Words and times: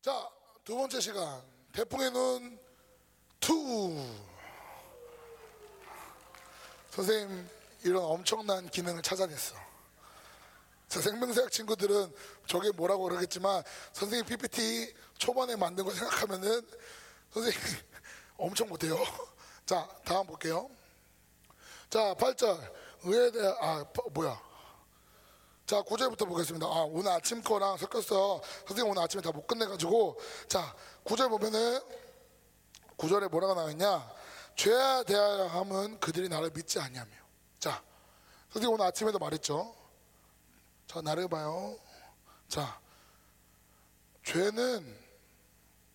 자, 0.00 0.30
두 0.64 0.76
번째 0.76 1.00
시간. 1.00 1.42
태풍의 1.72 2.10
눈, 2.12 2.58
two. 3.40 3.96
선생님, 6.90 7.48
이런 7.84 8.04
엄청난 8.04 8.68
기능을 8.70 9.02
찾아냈어. 9.02 9.56
자, 10.88 11.00
생명사학 11.00 11.50
친구들은 11.50 12.14
저게 12.46 12.70
뭐라고 12.72 13.04
그러겠지만, 13.04 13.62
선생님 13.92 14.26
PPT 14.26 14.94
초반에 15.18 15.56
만든 15.56 15.84
거 15.84 15.90
생각하면은, 15.90 16.66
선생님 17.32 17.60
엄청 18.38 18.68
못해요. 18.68 18.96
자, 19.66 19.88
다음 20.04 20.26
볼게요. 20.26 20.70
자, 21.90 22.14
8절. 22.14 22.72
의에 23.02 23.30
대한, 23.30 23.56
아, 23.60 23.84
뭐야. 24.12 24.47
자, 25.68 25.82
9절부터 25.82 26.26
보겠습니다. 26.26 26.64
아, 26.64 26.86
오늘 26.88 27.10
아침 27.10 27.42
거랑 27.42 27.76
섞였어. 27.76 28.40
선생님 28.66 28.90
오늘 28.90 29.02
아침에 29.02 29.20
다 29.20 29.30
못 29.30 29.46
끝내가지고. 29.46 30.18
자, 30.48 30.74
9절 31.04 31.28
보면은, 31.28 31.78
9절에 32.96 33.30
뭐라고 33.30 33.54
나와있냐. 33.54 34.10
죄에 34.56 35.04
대하여 35.04 35.44
함은 35.48 36.00
그들이 36.00 36.30
나를 36.30 36.52
믿지 36.54 36.80
아니하며. 36.80 37.12
자, 37.58 37.82
선생님 38.50 38.72
오늘 38.72 38.86
아침에도 38.86 39.18
말했죠. 39.18 39.76
자, 40.86 41.02
나를 41.02 41.28
봐요. 41.28 41.78
자, 42.48 42.80
죄는, 44.24 44.98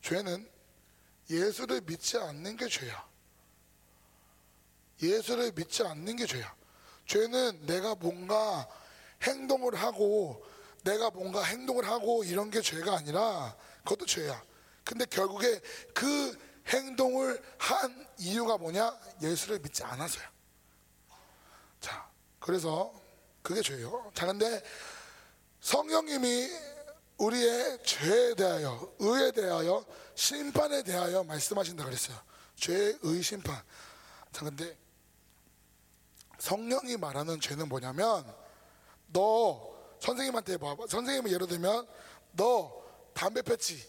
죄는 0.04 0.52
예수를 1.32 1.82
믿지 1.82 2.20
않는 2.20 2.58
게 2.58 2.68
죄야. 2.68 3.08
예수를 5.02 5.52
믿지 5.54 5.82
않는 5.82 6.16
게 6.16 6.28
죄야. 6.28 6.54
죄는 7.08 7.66
내가 7.66 7.96
뭔가 7.96 8.70
행동을 9.24 9.76
하고 9.76 10.46
내가 10.84 11.10
뭔가 11.10 11.44
행동을 11.44 11.88
하고 11.88 12.24
이런 12.24 12.50
게 12.50 12.62
죄가 12.62 12.98
아니라 12.98 13.56
그것도 13.84 14.06
죄야. 14.06 14.44
근데 14.84 15.06
결국에 15.06 15.60
그 15.94 16.38
행동을 16.68 17.42
한 17.58 18.08
이유가 18.20 18.58
뭐냐? 18.58 18.98
예수를 19.22 19.60
믿지 19.60 19.84
않아서야. 19.84 20.30
자, 21.80 22.10
그래서 22.40 22.94
그게 23.42 23.62
죄예요. 23.62 24.12
자, 24.14 24.26
근데 24.26 24.62
성령님이 25.62 26.50
우리의 27.18 27.84
죄에 27.84 28.36
대하여, 28.36 28.94
의에 29.00 29.32
대하여, 29.32 29.86
심판에 30.16 30.84
대하여 30.84 31.24
말씀하신다 31.24 31.86
그랬어요. 31.86 32.18
죄의 32.56 33.22
심판. 33.22 33.56
자, 34.32 34.46
근데 34.46 34.78
성령이 36.40 36.98
말하는 36.98 37.40
죄는 37.40 37.70
뭐냐면 37.70 38.43
너 39.14 39.74
선생님한테 40.00 40.58
봐봐. 40.58 40.88
선생님은 40.88 41.32
예를 41.32 41.48
들면 41.48 41.88
너 42.34 42.84
담배 43.14 43.42
폈지. 43.42 43.82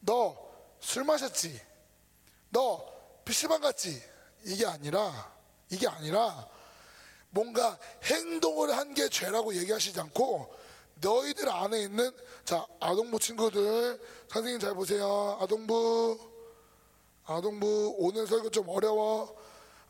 너 0.00 0.48
술 0.80 1.04
마셨지. 1.04 1.60
너 2.48 2.82
PC방 3.24 3.60
갔지. 3.60 4.02
이게 4.44 4.64
아니라 4.66 5.30
이게 5.70 5.86
아니라 5.86 6.48
뭔가 7.30 7.78
행동을 8.04 8.74
한 8.76 8.94
게 8.94 9.08
죄라고 9.08 9.54
얘기하시지 9.54 10.00
않고 10.00 10.52
너희들 11.02 11.48
안에 11.48 11.82
있는 11.82 12.10
자 12.44 12.66
아동부 12.80 13.18
친구들 13.20 14.00
선생님 14.30 14.58
잘 14.58 14.74
보세요. 14.74 15.38
아동부 15.40 16.18
아동부 17.26 17.96
오늘 17.98 18.26
설교 18.26 18.50
좀 18.50 18.68
어려워. 18.68 19.36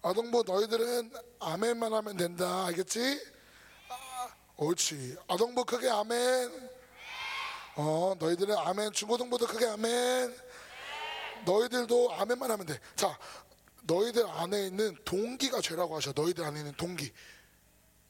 아동부 0.03 0.43
너희들은 0.47 1.13
아멘만 1.39 1.93
하면 1.93 2.17
된다. 2.17 2.67
알겠지? 2.67 3.21
옳지. 4.61 5.17
아동부 5.27 5.65
크게 5.65 5.89
아멘. 5.89 6.71
어, 7.77 8.15
너희들은 8.19 8.57
아멘. 8.59 8.93
중고등부도 8.93 9.47
크게 9.47 9.67
아멘. 9.67 10.37
너희들도 11.47 12.13
아멘만 12.13 12.51
하면 12.51 12.67
돼. 12.67 12.79
자, 12.95 13.19
너희들 13.85 14.29
안에 14.29 14.67
있는 14.67 14.97
동기가 15.05 15.63
죄라고 15.63 15.97
하셔. 15.97 16.13
너희들 16.15 16.45
안에 16.45 16.59
있는 16.61 16.75
동기. 16.77 17.11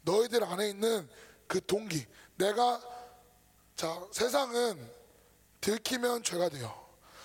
너희들 0.02 0.42
안에 0.42 0.70
있는 0.70 1.08
그 1.46 1.64
동기. 1.64 2.04
내가 2.34 2.80
자, 3.76 4.00
세상은 4.10 4.90
들키면 5.60 6.24
죄가 6.24 6.48
돼요. 6.48 6.74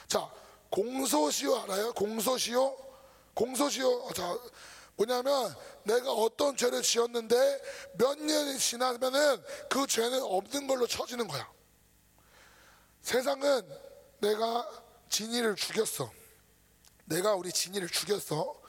자, 0.07 0.31
공소시효 0.69 1.57
알아요? 1.63 1.93
공소시효? 1.93 2.77
공소시효. 3.33 4.13
자, 4.13 4.37
뭐냐면 4.95 5.53
내가 5.83 6.11
어떤 6.11 6.55
죄를 6.55 6.81
지었는데 6.81 7.61
몇 7.97 8.17
년이 8.17 8.57
지나면은 8.57 9.43
그 9.69 9.85
죄는 9.87 10.21
없는 10.21 10.67
걸로 10.67 10.87
쳐지는 10.87 11.27
거야. 11.27 11.49
세상은 13.01 13.67
내가 14.19 14.67
진이를 15.09 15.55
죽였어. 15.55 16.11
내가 17.05 17.35
우리 17.35 17.51
진이를 17.51 17.87
죽였어. 17.89 18.59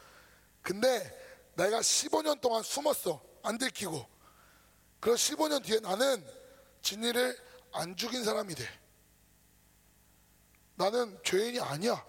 근데 0.62 1.52
내가 1.54 1.80
15년 1.80 2.40
동안 2.40 2.62
숨었어. 2.62 3.22
안 3.42 3.56
들키고. 3.56 4.04
그럼 5.00 5.16
15년 5.16 5.64
뒤에 5.64 5.80
나는 5.80 6.26
진이를 6.82 7.38
안 7.72 7.96
죽인 7.96 8.24
사람이 8.24 8.54
돼. 8.54 8.64
나는 10.74 11.18
죄인이 11.24 11.60
아니야. 11.60 12.04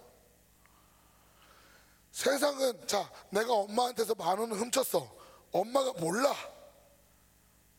세상은 2.18 2.84
자 2.88 3.08
내가 3.30 3.52
엄마한테서 3.52 4.12
만 4.16 4.36
원을 4.36 4.58
훔쳤어. 4.58 5.08
엄마가 5.52 5.92
몰라. 6.00 6.34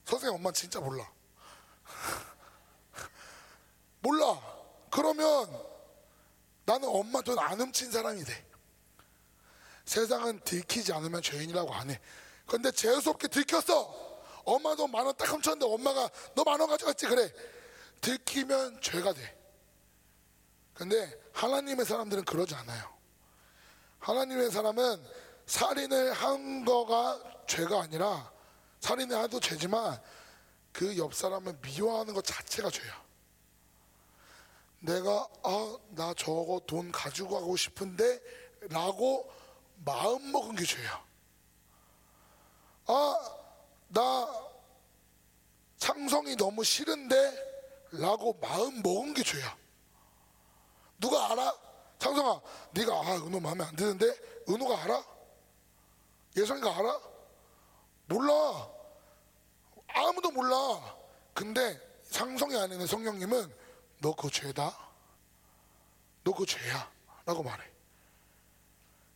선생님 0.06 0.36
엄마 0.40 0.50
진짜 0.54 0.80
몰라. 0.80 1.12
몰라. 4.00 4.40
그러면 4.90 5.46
나는 6.64 6.88
엄마 6.88 7.22
돈 7.22 7.38
안 7.38 7.60
훔친 7.60 7.92
사람이 7.92 8.24
돼. 8.24 8.46
세상은 9.84 10.40
들키지 10.46 10.94
않으면 10.94 11.22
죄인이라고 11.22 11.74
안 11.74 11.90
해. 11.90 12.00
근데 12.48 12.72
재수없게 12.72 13.28
들켰어. 13.28 13.94
엄마 14.46 14.74
돈 14.74 14.90
만 14.90 15.06
원 15.06 15.14
딱 15.18 15.34
훔쳤는데 15.34 15.66
엄마가 15.66 16.10
너 16.34 16.46
만 16.46 16.62
원 16.62 16.70
가져갔지? 16.70 17.08
그래. 17.08 17.30
들키면 18.00 18.80
죄가 18.80 19.12
돼. 19.12 19.38
근데 20.74 21.14
하나님의 21.34 21.86
사람들은 21.86 22.24
그러지 22.24 22.56
않아요 22.56 22.99
하나님의 24.00 24.52
사람은 24.52 25.04
살인을 25.46 26.14
한 26.14 26.64
거가 26.66 27.20
죄가 27.48 27.82
아니라 27.84 28.32
살인을 28.80 29.24
해도 29.24 29.40
죄지만 29.40 30.02
그 30.72 30.96
옆 30.98 31.14
사람을 31.14 31.58
미워하는 31.62 32.14
것 32.14 32.24
자체가 32.24 32.70
죄야. 32.70 33.04
내가 34.82 35.28
아 35.44 35.78
나 35.90 36.14
저거 36.14 36.62
돈 36.66 36.92
가지고 36.92 37.40
가고 37.40 37.58
싶은데 37.58 38.22
라고 38.70 39.30
마음 39.84 40.32
먹은 40.32 40.56
게 40.56 40.64
죄야. 40.66 41.04
아 42.88 43.36
나 43.92 44.50
창성이 45.78 46.36
너무 46.36 46.64
싫은데 46.64 47.90
라고 47.94 48.34
마음 48.40 48.82
먹은 48.84 49.14
게 49.16 49.24
죄야. 49.24 49.58
누가 51.00 51.32
알아? 51.32 51.58
창성아, 52.00 52.42
네가 52.72 52.94
아 52.94 53.16
은호 53.18 53.40
마음에 53.40 53.64
안 53.66 53.76
드는데 53.76 54.06
은호가 54.48 54.84
알아? 54.84 55.04
예성이가 56.38 56.78
알아? 56.78 57.02
몰라. 58.08 58.70
아무도 59.88 60.32
몰라. 60.32 60.98
근데 61.34 61.80
창성이 62.10 62.56
안에 62.58 62.74
있는 62.74 62.88
성령님은 62.88 63.54
너 64.00 64.16
그거 64.16 64.30
죄다. 64.30 64.76
너 66.24 66.32
그거 66.32 66.46
죄야. 66.46 66.90
라고 67.26 67.44
말해. 67.44 67.64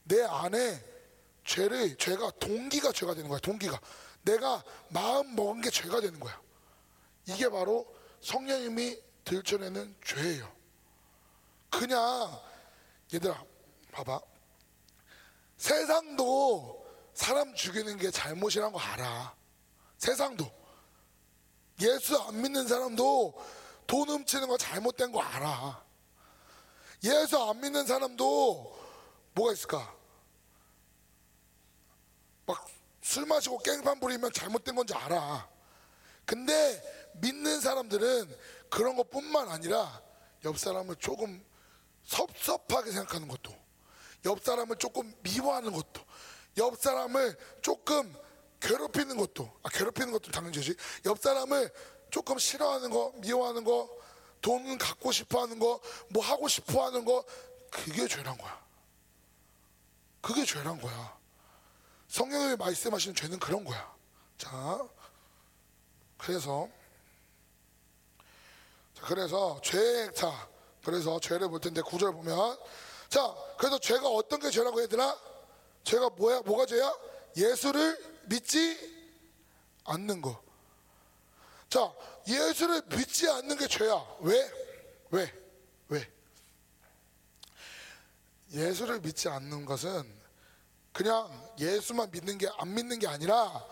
내 0.04 0.22
안에 0.22 0.84
죄를, 1.46 1.98
죄가 1.98 2.32
동기가 2.32 2.92
죄가 2.92 3.16
되는 3.16 3.30
거야. 3.30 3.40
동기가. 3.40 3.80
내가 4.24 4.64
마음 4.90 5.36
먹은 5.36 5.62
게 5.62 5.70
죄가 5.70 6.02
되는 6.02 6.20
거야. 6.20 6.40
이게 7.28 7.50
바로 7.50 7.86
성령님이 8.22 9.00
들춰내는 9.24 9.96
죄예요. 10.04 10.52
그냥 11.70 12.00
얘들아, 13.14 13.44
봐봐. 13.92 14.20
세상도 15.58 16.86
사람 17.14 17.54
죽이는 17.54 17.98
게 17.98 18.10
잘못이란 18.10 18.72
거 18.72 18.80
알아. 18.80 19.36
세상도. 19.98 20.52
예수 21.82 22.18
안 22.22 22.42
믿는 22.42 22.68
사람도 22.68 23.34
돈 23.88 24.10
훔치는 24.10 24.48
거 24.48 24.58
잘못된 24.58 25.12
거 25.12 25.22
알아. 25.22 25.84
예수 27.04 27.42
안 27.42 27.60
믿는 27.60 27.86
사람도 27.86 28.80
뭐가 29.34 29.54
있을까? 29.54 29.96
막 32.46 32.74
술 33.04 33.26
마시고 33.26 33.60
깽판 33.60 34.00
부리면 34.00 34.32
잘못된 34.32 34.76
건지 34.76 34.94
알아. 34.94 35.48
근데 36.26 37.12
믿는 37.16 37.60
사람들은 37.60 38.34
그런 38.70 38.96
것 38.96 39.10
뿐만 39.10 39.50
아니라 39.50 40.02
옆 40.46 40.58
사람을 40.58 40.96
조금 40.96 41.44
섭섭하게 42.04 42.92
생각하는 42.92 43.28
것도 43.28 43.56
옆 44.26 44.44
사람을 44.44 44.78
조금 44.78 45.14
미워하는 45.22 45.72
것도 45.72 46.02
옆 46.58 46.78
사람을 46.78 47.38
조금 47.62 48.14
괴롭히는 48.62 49.18
것도 49.18 49.52
아 49.64 49.70
괴롭히는 49.70 50.12
것도 50.12 50.32
당연히 50.32 50.54
죄지 50.54 50.76
옆 51.06 51.20
사람을 51.20 51.72
조금 52.10 52.38
싫어하는 52.38 52.90
거 52.90 53.12
미워하는 53.18 53.64
거 53.64 54.04
돈 54.44 54.78
갖고 54.78 55.12
싶어 55.14 55.42
하는 55.42 55.58
거, 55.58 55.80
뭐 56.10 56.24
하고 56.24 56.48
싶어 56.50 56.86
하는 56.86 57.06
거, 57.06 57.24
그게 57.72 58.06
죄란 58.08 58.38
거야. 58.38 58.62
그게 60.22 60.46
죄란 60.46 60.80
거야. 60.80 61.18
성경에 62.10 62.58
말씀하시는 62.58 63.16
죄는 63.16 63.40
그런 63.40 63.64
거야. 63.64 63.96
자, 64.38 64.86
그래서, 66.18 66.68
자, 68.94 69.06
그래서 69.06 69.60
죄, 69.64 70.12
자, 70.12 70.50
그래서 70.84 71.20
죄를 71.20 71.50
볼 71.50 71.60
텐데 71.60 71.82
구절 71.82 72.12
보면, 72.14 72.58
자, 73.10 73.34
그래서 73.58 73.80
죄가 73.80 74.08
어떤 74.10 74.40
게 74.40 74.50
죄라고 74.50 74.80
해야 74.80 74.88
되나? 74.88 75.18
죄가 75.84 76.10
뭐야? 76.12 76.42
뭐가 76.42 76.66
죄야? 76.66 76.94
예수를 77.36 78.22
믿지 78.28 78.78
않는 79.86 80.22
거. 80.22 80.42
자, 81.70 81.92
예수를 82.28 82.82
믿지 82.96 83.30
않는 83.30 83.58
게 83.58 83.68
죄야. 83.68 84.06
왜? 84.22 84.52
왜? 85.12 85.34
왜? 85.90 86.12
예수를 88.52 89.00
믿지 89.00 89.30
않는 89.30 89.66
것은 89.66 90.22
그냥 90.92 91.28
예수만 91.60 92.12
믿는 92.12 92.38
게 92.38 92.48
안 92.58 92.74
믿는 92.76 93.00
게 93.00 93.08
아니라 93.08 93.66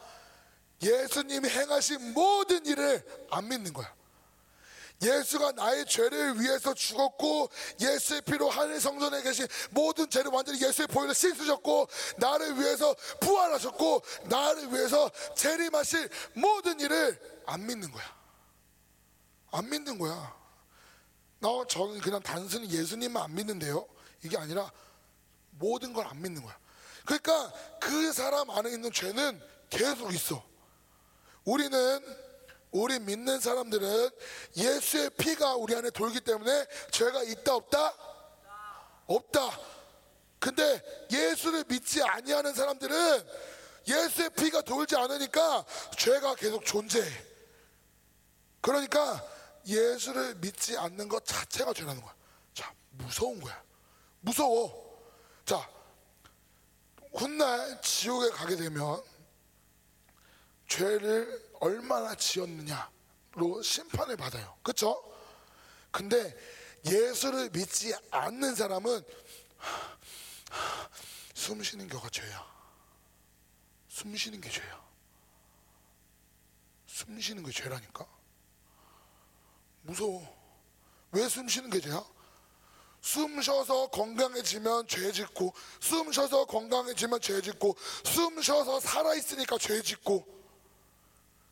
예수님이 0.81 1.47
행하신 1.47 2.13
모든 2.13 2.65
일을 2.65 3.27
안 3.29 3.47
믿는 3.47 3.71
거야. 3.73 3.93
예수가 5.01 5.53
나의 5.53 5.85
죄를 5.85 6.39
위해서 6.39 6.73
죽었고 6.73 7.49
예수의 7.79 8.21
피로 8.21 8.49
하늘 8.49 8.79
성전에 8.79 9.21
계신 9.23 9.47
모든 9.71 10.09
죄를 10.09 10.31
완전히 10.31 10.61
예수의 10.61 10.87
보혈로 10.87 11.13
씻으셨고 11.13 11.87
나를 12.17 12.59
위해서 12.59 12.95
부활하셨고 13.19 14.03
나를 14.25 14.71
위해서 14.73 15.09
재림하실 15.35 16.09
모든 16.35 16.79
일을 16.79 17.43
안 17.47 17.65
믿는 17.65 17.91
거야. 17.91 18.21
안 19.51 19.69
믿는 19.69 19.97
거야. 19.97 20.39
나 21.39 21.49
저는 21.67 21.99
그냥 21.99 22.21
단순히 22.21 22.69
예수님만 22.69 23.23
안 23.23 23.33
믿는데요. 23.33 23.87
이게 24.23 24.37
아니라 24.37 24.71
모든 25.51 25.93
걸 25.93 26.05
안 26.05 26.21
믿는 26.21 26.43
거야. 26.43 26.57
그러니까 27.05 27.51
그 27.79 28.13
사람 28.13 28.49
안에 28.51 28.69
있는 28.69 28.91
죄는 28.91 29.41
계속 29.69 30.13
있어. 30.13 30.43
우리는 31.43 32.30
우리 32.71 32.99
믿는 32.99 33.39
사람들은 33.39 34.09
예수의 34.55 35.09
피가 35.11 35.55
우리 35.55 35.75
안에 35.75 35.89
돌기 35.89 36.21
때문에 36.21 36.65
죄가 36.91 37.23
있다 37.23 37.55
없다? 37.55 37.93
없다. 39.07 39.59
근데 40.39 41.07
예수를 41.11 41.65
믿지 41.67 42.01
아니하는 42.01 42.53
사람들은 42.53 43.27
예수의 43.87 44.29
피가 44.31 44.61
돌지 44.61 44.95
않으니까 44.95 45.65
죄가 45.97 46.35
계속 46.35 46.65
존재해. 46.65 47.09
그러니까 48.61 49.23
예수를 49.65 50.35
믿지 50.35 50.77
않는 50.77 51.09
것 51.09 51.25
자체가 51.25 51.73
죄라는 51.73 52.01
거야. 52.01 52.15
자, 52.53 52.73
무서운 52.91 53.39
거야. 53.41 53.61
무서워. 54.21 55.01
자, 55.45 55.69
훗날 57.13 57.81
지옥에 57.81 58.29
가게 58.29 58.55
되면 58.55 59.03
죄를 60.67 61.50
얼마나 61.61 62.15
지었느냐로 62.15 63.61
심판을 63.63 64.17
받아요. 64.17 64.57
그렇죠? 64.63 65.01
근데 65.91 66.35
예수를 66.85 67.51
믿지 67.51 67.93
않는 68.09 68.55
사람은 68.55 69.03
숨 71.35 71.63
쉬는 71.63 71.87
게가 71.87 72.09
죄야. 72.09 72.51
숨 73.87 74.15
쉬는 74.17 74.41
게 74.41 74.49
죄야. 74.49 74.81
숨 76.87 77.19
쉬는 77.19 77.43
게 77.43 77.51
죄라니까. 77.51 78.05
무서워. 79.83 80.41
왜 81.11 81.27
숨 81.27 81.47
쉬는 81.47 81.69
게 81.69 81.79
죄야? 81.79 82.03
숨 83.01 83.41
쉬어서 83.41 83.87
건강해지면 83.87 84.87
죄 84.87 85.11
짓고, 85.11 85.53
숨 85.79 86.11
쉬어서 86.11 86.45
건강해지면 86.45 87.19
죄 87.21 87.41
짓고, 87.41 87.75
숨 88.05 88.41
쉬어서 88.41 88.79
살아있으니까 88.79 89.57
죄 89.57 89.81
짓고, 89.81 90.40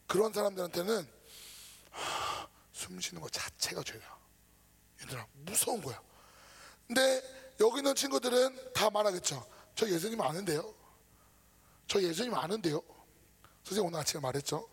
그런 0.10 0.34
사람들한테는 0.34 1.08
숨 2.74 3.00
쉬는 3.00 3.22
것 3.22 3.32
자체가 3.32 3.84
죄야. 3.84 4.02
얘들아, 5.04 5.28
무서운 5.34 5.84
거야. 5.84 6.02
근데 6.88 7.22
여기 7.60 7.78
있는 7.78 7.94
친구들은 7.94 8.74
다 8.74 8.90
말하겠죠. 8.90 9.48
저 9.76 9.88
예수님 9.88 10.20
아는데요. 10.20 10.74
저 11.88 12.02
예수님 12.02 12.34
아는데요. 12.34 12.82
선생님 13.64 13.86
오늘 13.86 14.00
아침에 14.00 14.20
말했죠. 14.20 14.68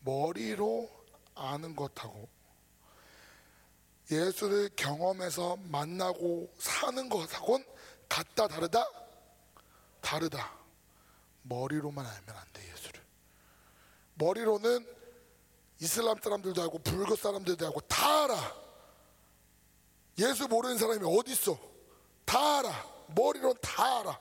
머리로 0.00 0.88
아는 1.34 1.74
것하고 1.74 2.28
예수를 4.12 4.70
경험해서 4.76 5.56
만나고 5.56 6.54
사는 6.60 7.08
것하고는 7.08 7.66
같다 8.08 8.46
다르다? 8.46 8.86
다르다. 10.00 10.52
머리로만 11.42 12.06
알면 12.06 12.36
안 12.36 12.46
돼, 12.52 12.70
예수를. 12.70 13.01
머리로는 14.22 14.86
이슬람 15.80 16.16
사람들도 16.22 16.62
알고 16.62 16.78
불교 16.78 17.16
사람들도 17.16 17.66
알고 17.66 17.80
다 17.82 18.24
알아. 18.24 18.62
예수 20.18 20.46
모르는 20.46 20.78
사람이 20.78 21.00
어디 21.04 21.32
있어? 21.32 21.58
다 22.24 22.58
알아. 22.58 22.92
머리로 23.16 23.54
다 23.54 24.00
알아. 24.00 24.20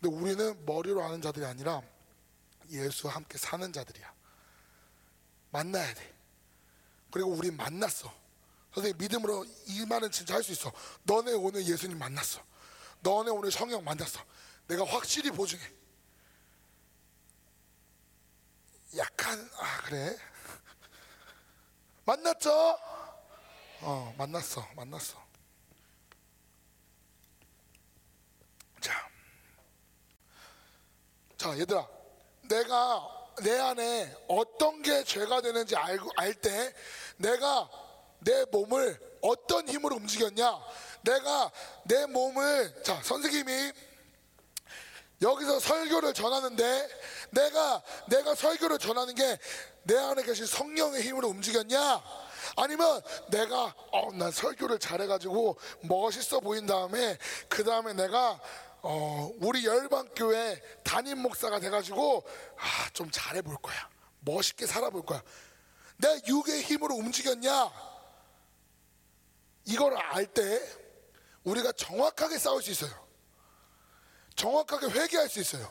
근데 0.00 0.16
우리는 0.16 0.64
머리로 0.64 1.02
아는 1.02 1.20
자들이 1.20 1.44
아니라 1.44 1.82
예수와 2.70 3.14
함께 3.14 3.36
사는 3.36 3.70
자들이야. 3.70 4.10
만나야 5.50 5.92
돼. 5.92 6.14
그리고 7.10 7.30
우리 7.30 7.50
만났어. 7.50 8.10
선생님 8.72 8.96
믿음으로 8.98 9.44
이 9.66 9.84
말은 9.86 10.10
진짜 10.10 10.34
할 10.34 10.42
수 10.42 10.52
있어. 10.52 10.72
너네 11.02 11.32
오늘 11.32 11.66
예수님 11.66 11.98
만났어. 11.98 12.40
너네 13.00 13.30
오늘 13.30 13.50
성령 13.50 13.84
만났어. 13.84 14.20
내가 14.66 14.84
확실히 14.86 15.30
보증해. 15.30 15.62
약한 18.96 19.50
아 19.58 19.80
그래? 19.82 20.16
만났죠? 22.04 22.50
어 23.82 24.14
만났어 24.16 24.66
만났어. 24.74 25.22
자, 28.80 28.92
자 31.36 31.58
얘들아. 31.58 31.86
내가 32.48 33.14
내 33.42 33.58
안에 33.58 34.16
어떤 34.26 34.80
게 34.82 35.04
죄가 35.04 35.42
되는지 35.42 35.76
알고 35.76 36.10
알 36.16 36.34
때 36.40 36.74
내가 37.18 37.68
내 38.20 38.44
몸을 38.46 38.98
어떤 39.20 39.68
힘으로 39.68 39.96
움직였냐? 39.96 40.58
내가 41.02 41.50
내 41.84 42.06
몸을 42.06 42.82
자 42.82 43.00
선생님이 43.02 43.72
여기서 45.20 45.58
설교를 45.60 46.14
전하는데 46.14 46.88
내가 47.30 47.82
내가 48.08 48.34
설교를 48.34 48.78
전하는 48.78 49.14
게 49.14 49.38
내 49.88 49.96
안에 49.96 50.22
계신 50.22 50.44
성령의 50.44 51.00
힘으로 51.00 51.28
움직였냐? 51.28 52.02
아니면 52.56 53.00
내가 53.30 53.74
어, 53.90 54.12
난 54.12 54.30
설교를 54.30 54.78
잘해가지고 54.78 55.58
멋있어 55.84 56.40
보인 56.40 56.66
다음에 56.66 57.16
그 57.48 57.64
다음에 57.64 57.94
내가 57.94 58.38
어, 58.82 59.32
우리 59.40 59.64
열방교회 59.64 60.62
담임 60.84 61.20
목사가 61.22 61.58
돼가지고 61.58 62.22
아, 62.58 62.90
좀 62.92 63.10
잘해볼 63.10 63.56
거야. 63.62 63.88
멋있게 64.20 64.66
살아볼 64.66 65.06
거야. 65.06 65.22
내 65.96 66.20
육의 66.26 66.62
힘으로 66.64 66.94
움직였냐? 66.96 67.72
이걸 69.64 69.96
알 69.96 70.26
때 70.26 70.60
우리가 71.44 71.72
정확하게 71.72 72.36
싸울 72.36 72.62
수 72.62 72.70
있어요. 72.70 73.07
정확하게 74.38 74.86
회개할 74.86 75.28
수 75.28 75.40
있어요. 75.40 75.70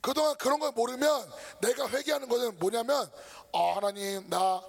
그동안 0.00 0.36
그런 0.36 0.60
걸 0.60 0.70
모르면 0.72 1.32
내가 1.62 1.88
회개하는 1.88 2.28
것은 2.28 2.58
뭐냐면 2.58 3.10
어, 3.52 3.72
하나님 3.74 4.28
나 4.28 4.62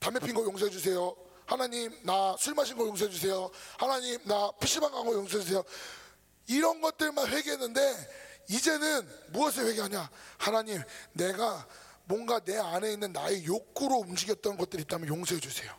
담배 0.00 0.18
핀 0.18 0.34
거 0.34 0.42
용서해 0.42 0.68
주세요. 0.70 1.16
하나님 1.46 1.96
나 2.04 2.36
술 2.38 2.54
마신 2.54 2.76
거 2.76 2.84
용서해 2.86 3.08
주세요. 3.10 3.50
하나님 3.78 4.18
나 4.24 4.50
PC방 4.60 4.90
간 4.90 5.04
거 5.06 5.12
용서해 5.14 5.42
주세요. 5.44 5.62
이런 6.48 6.80
것들만 6.80 7.28
회개했는데 7.28 8.10
이제는 8.50 9.08
무엇을 9.30 9.66
회개하냐? 9.68 10.10
하나님 10.38 10.82
내가 11.12 11.66
뭔가 12.04 12.40
내 12.40 12.58
안에 12.58 12.92
있는 12.92 13.12
나의 13.12 13.46
욕구로 13.46 13.94
움직였던 13.98 14.56
것들이 14.56 14.82
있다면 14.82 15.06
용서해 15.06 15.38
주세요. 15.40 15.72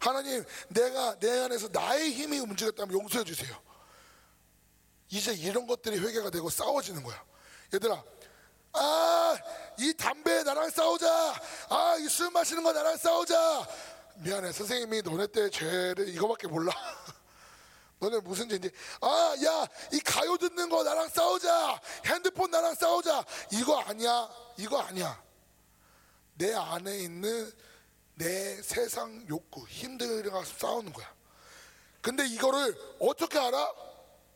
하나님 0.00 0.42
내가 0.68 1.18
내 1.18 1.40
안에서 1.44 1.68
나의 1.70 2.12
힘이 2.12 2.38
움직였다면 2.38 2.98
용서해 2.98 3.24
주세요. 3.24 3.54
이제 5.10 5.32
이런 5.34 5.66
것들이 5.66 5.98
회개가 5.98 6.30
되고 6.30 6.48
싸워지는 6.48 7.02
거야. 7.02 7.22
얘들아, 7.74 8.02
아, 8.72 9.36
이 9.78 9.92
담배 9.94 10.42
나랑 10.42 10.70
싸우자. 10.70 11.34
아, 11.68 11.96
이 11.98 12.08
술 12.08 12.30
마시는 12.30 12.62
거 12.62 12.72
나랑 12.72 12.96
싸우자. 12.96 13.66
미안해. 14.18 14.52
선생님이 14.52 15.02
너네 15.02 15.26
때 15.28 15.50
죄를 15.50 16.08
이거밖에 16.10 16.46
몰라. 16.46 16.72
너네 17.98 18.20
무슨 18.20 18.48
죄인지. 18.48 18.70
아, 19.00 19.34
야, 19.44 19.66
이 19.92 20.00
가요 20.00 20.36
듣는 20.36 20.68
거 20.68 20.82
나랑 20.84 21.08
싸우자. 21.08 21.80
핸드폰 22.06 22.50
나랑 22.50 22.74
싸우자. 22.74 23.24
이거 23.52 23.80
아니야. 23.80 24.28
이거 24.58 24.78
아니야. 24.80 25.20
내 26.34 26.54
안에 26.54 26.98
있는 26.98 27.52
내 28.14 28.60
세상 28.62 29.26
욕구, 29.28 29.66
힘들어가 29.66 30.44
싸우는 30.44 30.92
거야. 30.92 31.12
근데 32.00 32.26
이거를 32.26 32.76
어떻게 33.00 33.38
알아? 33.38 33.72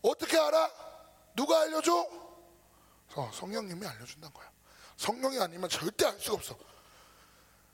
어떻게 0.05 0.39
알아? 0.39 0.71
누가 1.35 1.63
알려줘? 1.63 2.09
어, 3.17 3.31
성령님이 3.33 3.87
알려준다는 3.87 4.33
거야. 4.35 4.51
성령이 4.97 5.39
아니면 5.41 5.69
절대 5.69 6.05
알 6.07 6.19
수가 6.21 6.35
없어. 6.35 6.57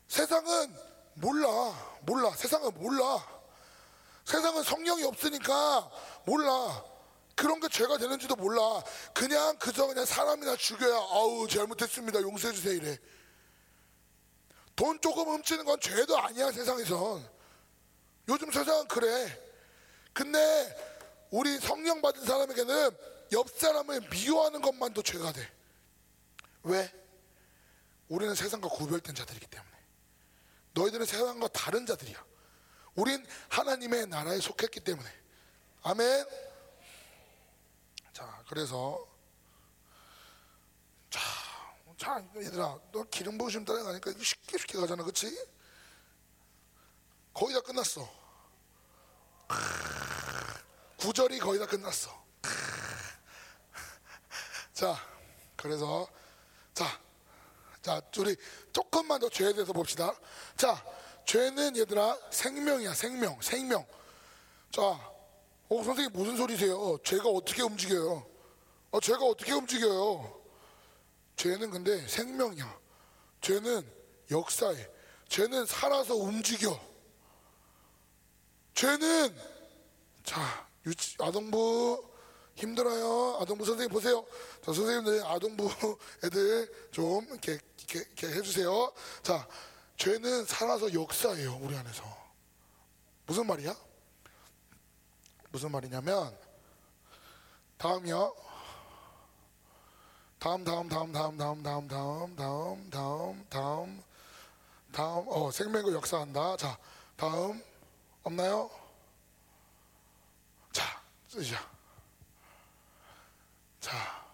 세상은 0.06 0.74
몰라, 1.14 1.48
몰라. 2.02 2.30
세상은 2.36 2.72
몰라. 2.74 3.26
세상은 4.24 4.62
성령이 4.62 5.04
없으니까 5.04 5.90
몰라. 6.24 6.84
그런 7.34 7.58
게 7.58 7.68
죄가 7.68 7.98
되는지도 7.98 8.36
몰라. 8.36 8.82
그냥 9.12 9.56
그저 9.58 9.86
그냥 9.86 10.04
사람이나 10.04 10.56
죽여야 10.56 10.94
아우 10.94 11.48
잘못했습니다. 11.48 12.20
용서해 12.22 12.54
주세요 12.54 12.74
이래. 12.74 12.98
돈 14.76 15.00
조금 15.00 15.26
훔치는 15.26 15.64
건 15.64 15.80
죄도 15.80 16.16
아니야 16.18 16.52
세상에선. 16.52 17.28
요즘 18.28 18.52
세상은 18.52 18.86
그래. 18.88 19.50
근데 20.12 20.89
우리 21.30 21.58
성령 21.60 22.02
받은 22.02 22.24
사람에게는 22.24 22.90
옆 23.32 23.48
사람을 23.50 24.08
미워하는 24.10 24.60
것만도 24.60 25.02
죄가 25.02 25.32
돼. 25.32 25.48
왜? 26.64 26.92
우리는 28.08 28.34
세상과 28.34 28.68
구별된 28.68 29.14
자들이기 29.14 29.46
때문에. 29.46 29.70
너희들은 30.72 31.06
세상과 31.06 31.48
다른 31.48 31.86
자들이야. 31.86 32.24
우린 32.96 33.24
하나님의 33.48 34.08
나라에 34.08 34.40
속했기 34.40 34.80
때문에. 34.80 35.08
아멘. 35.82 36.26
자, 38.12 38.44
그래서 38.48 39.06
자, 41.08 41.20
자 41.96 42.24
얘들아, 42.36 42.78
너 42.92 43.04
기름 43.04 43.38
부으심 43.38 43.64
따라가니까 43.64 44.12
쉽게 44.20 44.58
쉽게 44.58 44.78
가잖아, 44.78 45.02
그렇지? 45.04 45.48
거의 47.32 47.54
다 47.54 47.60
끝났어. 47.60 48.08
구절이 51.00 51.38
거의 51.38 51.58
다 51.58 51.66
끝났어. 51.66 52.10
자, 54.74 54.96
그래서 55.56 56.06
자, 56.74 56.86
자, 57.80 58.00
우리 58.18 58.36
조금만 58.72 59.18
더 59.18 59.28
죄에 59.30 59.54
대해서 59.54 59.72
봅시다. 59.72 60.14
자, 60.56 60.84
죄는 61.24 61.76
얘들아 61.78 62.18
생명이야, 62.30 62.92
생명, 62.92 63.40
생명. 63.40 63.86
자, 64.70 64.82
어 64.82 65.82
선생님 65.84 66.12
무슨 66.12 66.36
소리세요? 66.36 66.98
죄가 67.02 67.28
어떻게 67.30 67.62
움직여요? 67.62 68.26
어, 68.90 69.00
죄가 69.00 69.24
어떻게 69.24 69.52
움직여요? 69.52 70.40
죄는 71.36 71.70
근데 71.70 72.06
생명이야. 72.08 72.78
죄는 73.40 73.90
역사해. 74.30 74.86
죄는 75.28 75.64
살아서 75.64 76.14
움직여. 76.14 76.78
죄는 78.74 79.34
자 80.24 80.69
유치, 80.86 81.16
아동부 81.20 82.08
힘들어요. 82.54 83.38
아동부 83.40 83.64
선생님 83.64 83.92
보세요. 83.92 84.24
자 84.64 84.72
선생님들 84.72 85.24
아동부 85.26 85.68
애들 86.24 86.90
좀 86.90 87.24
이렇게, 87.30 87.58
이렇게, 87.78 87.98
이렇게 87.98 88.26
해주세요. 88.28 88.92
자 89.22 89.46
죄는 89.96 90.44
살아서 90.44 90.92
역사예요 90.92 91.58
우리 91.62 91.76
안에서. 91.76 92.02
무슨 93.26 93.46
말이야? 93.46 93.74
무슨 95.50 95.70
말이냐면 95.70 96.36
다음이요. 97.78 98.34
다음 100.38 100.64
다음 100.64 100.88
다음 100.88 101.12
다음 101.12 101.36
다음 101.36 101.62
다음 101.62 101.88
다음 101.88 102.36
다음 102.36 102.90
다음 102.90 103.46
다음 103.50 104.02
다음 104.92 105.24
어 105.28 105.50
생명과 105.50 105.92
역사한다. 105.92 106.56
자 106.56 106.78
다음 107.16 107.62
없나요? 108.22 108.79
자 111.30 111.38
쓰자. 111.38 111.70
자 113.78 114.26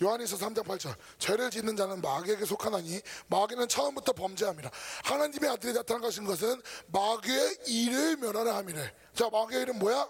요한일서 0.00 0.36
3장 0.36 0.64
8절 0.64 0.96
죄를 1.18 1.50
짓는 1.50 1.76
자는 1.76 2.00
마귀에게 2.00 2.44
속하나니 2.44 3.00
마귀는 3.26 3.68
처음부터 3.68 4.12
범죄함이라 4.12 4.70
하나님의 5.04 5.50
아들이 5.50 5.72
나타난 5.74 6.00
것인 6.00 6.24
것은 6.24 6.60
마귀의 6.86 7.58
일을 7.66 8.16
멸하라 8.16 8.56
함이래 8.56 8.94
자 9.12 9.28
마귀의 9.28 9.62
일은 9.62 9.78
뭐야? 9.78 10.08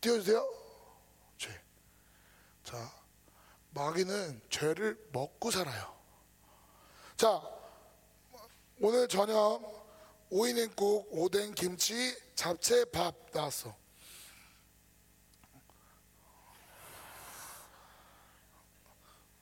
띄워주세요 0.00 0.48
죄. 1.36 1.60
자 2.64 2.90
마귀는 3.70 4.40
죄를 4.48 5.08
먹고 5.12 5.50
살아요 5.50 5.94
자 7.16 7.42
오늘 8.80 9.06
저녁 9.06 9.79
오이냉국, 10.30 11.08
오뎅, 11.10 11.54
김치, 11.54 12.16
잡채, 12.34 12.84
밥 12.86 13.14
나왔어 13.32 13.74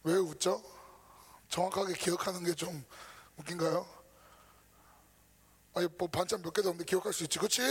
왜 0.04 0.14
웃죠? 0.14 0.62
정확하게 1.48 1.94
기억하는 1.94 2.44
게 2.44 2.54
좀 2.54 2.84
웃긴가요? 3.36 3.86
아니 5.74 5.86
뭐 5.96 6.08
반찬 6.08 6.42
몇 6.42 6.52
개도 6.52 6.70
없는데 6.70 6.84
기억할 6.88 7.12
수 7.12 7.22
있지, 7.24 7.38
그렇지? 7.38 7.62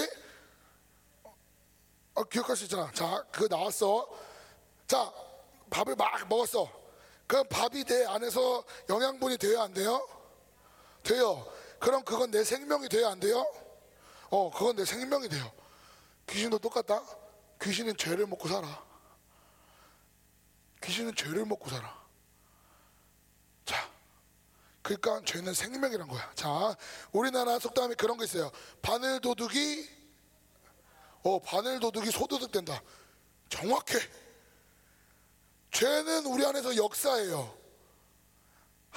어, 2.13 2.23
기억할 2.23 2.55
수 2.55 2.63
있잖아. 2.63 2.89
자, 2.93 3.23
그거 3.31 3.53
나왔어. 3.53 4.07
자, 4.87 5.11
밥을 5.69 5.95
막 5.95 6.27
먹었어. 6.29 6.71
그럼 7.27 7.45
밥이 7.49 7.83
내 7.83 8.05
안에서 8.05 8.63
영양분이 8.89 9.37
돼야 9.37 9.63
안 9.63 9.73
돼요? 9.73 10.07
돼요. 11.03 11.45
그럼 11.79 12.03
그건 12.03 12.31
내 12.31 12.43
생명이 12.43 12.89
돼야 12.89 13.09
안 13.09 13.19
돼요? 13.19 13.45
어, 14.29 14.51
그건 14.51 14.75
내 14.75 14.85
생명이 14.85 15.29
돼요. 15.29 15.51
귀신도 16.27 16.59
똑같다. 16.59 17.01
귀신은 17.61 17.97
죄를 17.97 18.27
먹고 18.27 18.47
살아. 18.47 18.85
귀신은 20.83 21.15
죄를 21.15 21.45
먹고 21.45 21.69
살아. 21.69 22.05
자, 23.65 23.89
그러니까 24.81 25.21
죄는 25.25 25.53
생명이란 25.53 26.07
거야. 26.07 26.31
자, 26.35 26.75
우리나라 27.11 27.59
속담에 27.59 27.95
그런 27.95 28.17
거 28.17 28.23
있어요. 28.23 28.51
바늘 28.81 29.19
도둑이 29.21 29.97
어, 31.23 31.39
바늘 31.41 31.79
도둑이 31.79 32.11
소도둑 32.11 32.51
된다. 32.51 32.81
정확해. 33.49 33.99
죄는 35.71 36.25
우리 36.25 36.45
안에서 36.45 36.75
역사예요. 36.75 37.56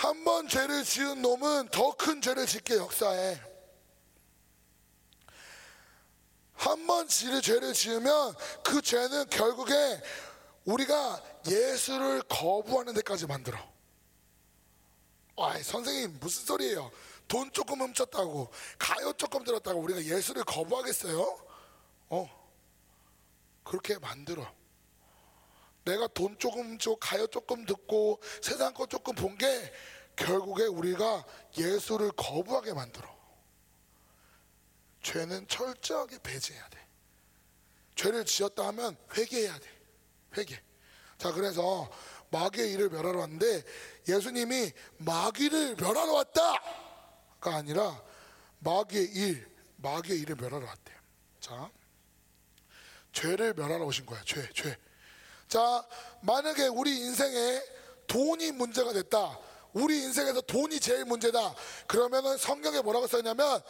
한 0.01 0.25
번 0.25 0.49
죄를 0.49 0.83
지은 0.83 1.21
놈은 1.21 1.69
더 1.69 1.93
큰 1.95 2.23
죄를 2.23 2.47
짓게 2.47 2.77
역사해. 2.77 3.39
한 6.55 6.87
번 6.87 7.07
죄를 7.07 7.75
지으면 7.75 8.35
그 8.65 8.81
죄는 8.81 9.29
결국에 9.29 9.75
우리가 10.65 11.23
예수를 11.47 12.23
거부하는 12.23 12.95
데까지 12.95 13.27
만들어. 13.27 13.59
아, 15.37 15.63
선생님 15.63 16.19
무슨 16.19 16.47
소리예요? 16.47 16.91
돈 17.29 17.53
조금 17.53 17.81
훔쳤다고, 17.83 18.51
가요 18.79 19.13
조금 19.15 19.45
들었다고 19.45 19.81
우리가 19.81 20.03
예수를 20.03 20.45
거부하겠어요? 20.45 21.47
어, 22.09 22.51
그렇게 23.65 23.99
만들어. 23.99 24.51
내가 25.85 26.07
돈 26.09 26.39
조금 26.39 26.79
줘, 26.79 26.95
가요 26.97 27.27
조금 27.27 27.65
듣고 27.65 28.21
세상 28.43 28.73
거 28.75 28.87
조금 28.87 29.15
본 29.15 29.37
게 29.37 29.73
결국에 30.17 30.65
우리가 30.65 31.25
예수를 31.57 32.11
거부하게 32.13 32.75
만들어. 32.75 33.09
죄는 35.03 35.49
철저하게 35.49 36.19
배제해야 36.23 36.69
돼. 36.69 36.87
죄를 37.95 38.25
지었다 38.27 38.67
하면 38.69 38.97
회개해야 39.15 39.59
돼. 39.59 39.69
회개. 40.37 40.61
자, 41.17 41.33
그래서 41.33 41.91
마귀의 42.31 42.73
일을 42.73 42.91
멸하러 42.91 43.19
왔는데 43.21 43.63
예수님이 44.09 44.73
마귀를 44.99 45.77
멸하러 45.77 46.13
왔다가 46.13 46.61
아니라 47.57 48.03
마귀의 48.59 49.05
일, 49.13 49.51
마귀의 49.77 50.21
일을 50.21 50.37
멸하러 50.37 50.67
왔대요. 50.67 50.99
자, 51.41 51.71
죄를 53.13 53.55
멸하러 53.55 53.85
오신 53.87 54.05
거야. 54.05 54.23
죄, 54.25 54.47
죄. 54.53 54.77
자, 55.51 55.85
만약에 56.21 56.69
우리 56.69 56.97
인생에 56.97 57.61
돈이 58.07 58.53
문제가 58.53 58.93
됐다. 58.93 59.37
우리 59.73 60.01
인생에서 60.05 60.41
돈이 60.43 60.79
제일 60.79 61.05
문제다. 61.05 61.55
그러면은 61.89 62.37
성경에 62.39 62.81
뭐라고 62.81 63.09
써있냐면 63.09 63.61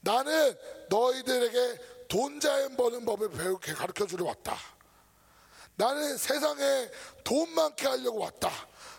나는 0.00 0.58
너희들에게 0.88 2.08
돈 2.08 2.40
잘 2.40 2.68
버는 2.76 3.04
법을 3.04 3.30
배우게 3.30 3.72
가르쳐 3.74 4.04
주러 4.04 4.24
왔다. 4.26 4.56
나는 5.76 6.16
세상에 6.16 6.90
돈 7.22 7.50
많게 7.50 7.86
하려고 7.86 8.18
왔다. 8.18 8.50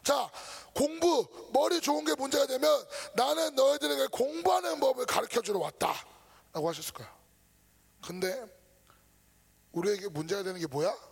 자, 0.01 0.29
공부, 0.73 1.27
머리 1.51 1.81
좋은 1.81 2.05
게 2.05 2.15
문제가 2.15 2.45
되면 2.45 2.85
나는 3.15 3.53
너희들에게 3.55 4.07
공부하는 4.07 4.79
법을 4.79 5.05
가르쳐 5.05 5.41
주러 5.41 5.59
왔다. 5.59 5.93
라고 6.53 6.69
하셨을 6.69 6.93
거야. 6.93 7.13
근데 8.05 8.45
우리에게 9.73 10.07
문제가 10.07 10.43
되는 10.43 10.59
게 10.59 10.67
뭐야? 10.67 11.06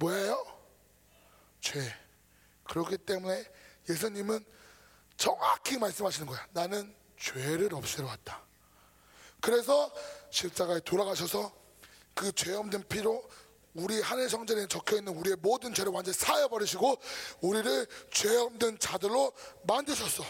뭐예요? 0.00 0.44
죄. 1.60 1.94
그렇기 2.64 2.96
때문에 2.98 3.44
예수님은 3.88 4.44
정확히 5.16 5.76
말씀하시는 5.78 6.26
거야. 6.26 6.46
나는 6.52 6.94
죄를 7.18 7.74
없애러 7.74 8.06
왔다. 8.08 8.42
그래서 9.40 9.92
십자가에 10.30 10.80
돌아가셔서 10.80 11.52
그 12.14 12.32
죄 12.32 12.54
없는 12.54 12.86
피로 12.88 13.28
우리 13.74 14.00
하늘 14.00 14.28
성전에 14.28 14.66
적혀 14.66 14.96
있는 14.96 15.14
우리의 15.16 15.36
모든 15.40 15.72
죄를 15.72 15.92
완전히 15.92 16.14
사여 16.16 16.48
버리시고 16.48 16.96
우리를 17.40 17.86
죄 18.10 18.36
없는 18.36 18.78
자들로 18.78 19.32
만드셨어. 19.64 20.24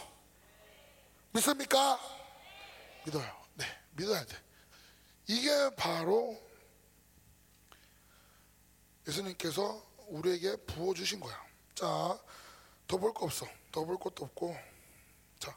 믿습니까? 1.32 1.98
믿어요. 3.06 3.46
네, 3.54 3.64
믿어야 3.92 4.24
돼. 4.24 4.36
이게 5.26 5.50
바로 5.76 6.36
예수님께서 9.06 9.82
우리에게 10.08 10.56
부어 10.66 10.94
주신 10.94 11.20
거야. 11.20 11.34
자, 11.74 11.86
더 12.86 12.98
볼 12.98 13.12
거 13.14 13.26
없어. 13.26 13.46
더 13.72 13.84
볼 13.84 13.96
것도 13.98 14.24
없고. 14.24 14.56
자, 15.38 15.56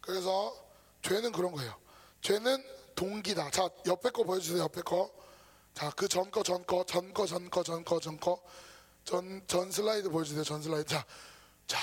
그래서 0.00 0.54
죄는 1.02 1.32
그런 1.32 1.52
거예요. 1.52 1.74
죄는 2.20 2.62
동기다. 2.94 3.50
자, 3.50 3.68
옆에 3.86 4.10
거 4.10 4.22
보여주세요. 4.24 4.62
옆에 4.62 4.82
거. 4.82 5.10
자, 5.74 5.90
그 5.90 6.06
전 6.08 6.30
거, 6.30 6.42
전 6.42 6.64
거, 6.66 6.84
전 6.84 7.12
거, 7.12 7.26
전 7.26 7.50
거, 7.50 7.62
전 7.62 7.84
거, 7.84 7.98
전 8.00 8.18
거. 8.20 8.40
전, 9.04 9.42
전 9.46 9.70
슬라이드 9.70 10.08
보여주세요. 10.08 10.44
전 10.44 10.62
슬라이드. 10.62 10.88
자, 10.88 11.04
자, 11.66 11.78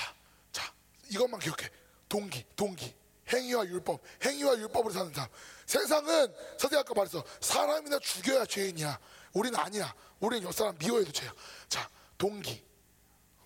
자. 0.51 0.73
이것만 1.09 1.39
기억해. 1.39 1.69
동기, 2.07 2.45
동기. 2.55 2.95
행위와 3.31 3.65
율법. 3.65 4.01
행위와 4.23 4.57
율법으로 4.57 4.93
사는 4.93 5.13
사람. 5.13 5.29
세상은, 5.65 6.33
선생님 6.57 6.79
아까 6.79 6.93
말했어. 6.93 7.23
사람이나 7.39 7.99
죽여야 7.99 8.45
죄인이야. 8.45 8.99
우리는 9.33 9.57
아니야. 9.59 9.93
우리는 10.19 10.45
옆 10.47 10.53
사람 10.53 10.77
미워해도 10.77 11.11
죄야. 11.11 11.33
자, 11.69 11.89
동기. 12.17 12.63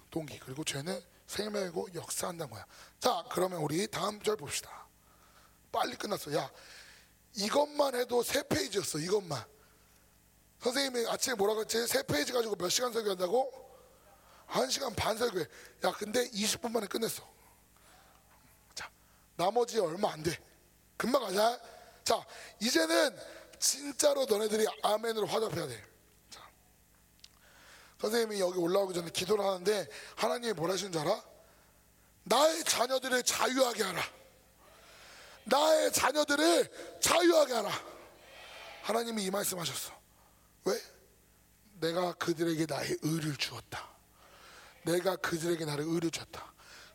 동기. 0.10 0.40
그리고 0.40 0.64
죄는 0.64 1.02
생명이고 1.28 1.90
역사한다는 1.94 2.52
거야. 2.52 2.66
자, 3.00 3.24
그러면 3.32 3.60
우리 3.60 3.88
다음 3.88 4.22
절 4.22 4.36
봅시다. 4.36 4.88
빨리 5.72 5.96
끝났어. 5.96 6.34
야, 6.34 6.50
이것만 7.36 7.96
해도 7.96 8.24
세 8.24 8.44
페이지였어. 8.48 9.00
이것만. 9.00 9.44
선생님이 10.60 11.08
아침에 11.08 11.36
뭐라고 11.36 11.62
했지? 11.62 11.86
세 11.88 12.02
페이지 12.04 12.32
가지고 12.32 12.56
몇 12.56 12.70
시간 12.70 12.92
설교한다고? 12.92 13.66
한 14.48 14.70
시간 14.70 14.94
반 14.96 15.18
설교해. 15.18 15.46
야, 15.84 15.92
근데 15.92 16.30
20분 16.30 16.72
만에 16.72 16.88
끝냈어. 16.88 17.28
자, 18.74 18.90
나머지 19.36 19.80
얼마 19.80 20.12
안 20.12 20.24
돼. 20.24 20.40
금방 20.98 21.24
가자. 21.24 21.60
자, 22.04 22.26
이제는 22.60 23.18
진짜로 23.66 24.26
너네들이 24.26 24.68
아멘으로 24.84 25.26
화답해야 25.26 25.66
돼. 25.66 25.84
자, 26.30 26.40
선생님이 28.00 28.40
여기 28.40 28.60
올라오기 28.60 28.94
전에 28.94 29.10
기도를 29.10 29.44
하는데 29.44 29.88
하나님이 30.16 30.54
뭘 30.54 30.70
하시는 30.70 30.92
줄 30.92 31.02
알아? 31.02 31.24
나의 32.26 32.64
자녀들을 32.64 33.24
자유하게 33.24 33.84
하라. 33.84 34.04
나의 35.46 35.92
자녀들을 35.92 37.00
자유하게 37.02 37.54
하라. 37.54 37.72
하나님이 38.84 39.24
이 39.24 39.32
말씀 39.32 39.60
하셨어. 39.60 39.92
왜? 40.66 40.80
내가 41.80 42.14
그들에게 42.14 42.68
나의 42.68 43.00
의를 43.02 43.36
주었다. 43.36 43.90
내가 44.84 45.16
그들에게 45.16 45.66
나를 45.66 45.86
의를 45.86 46.12
줬다. 46.12 46.54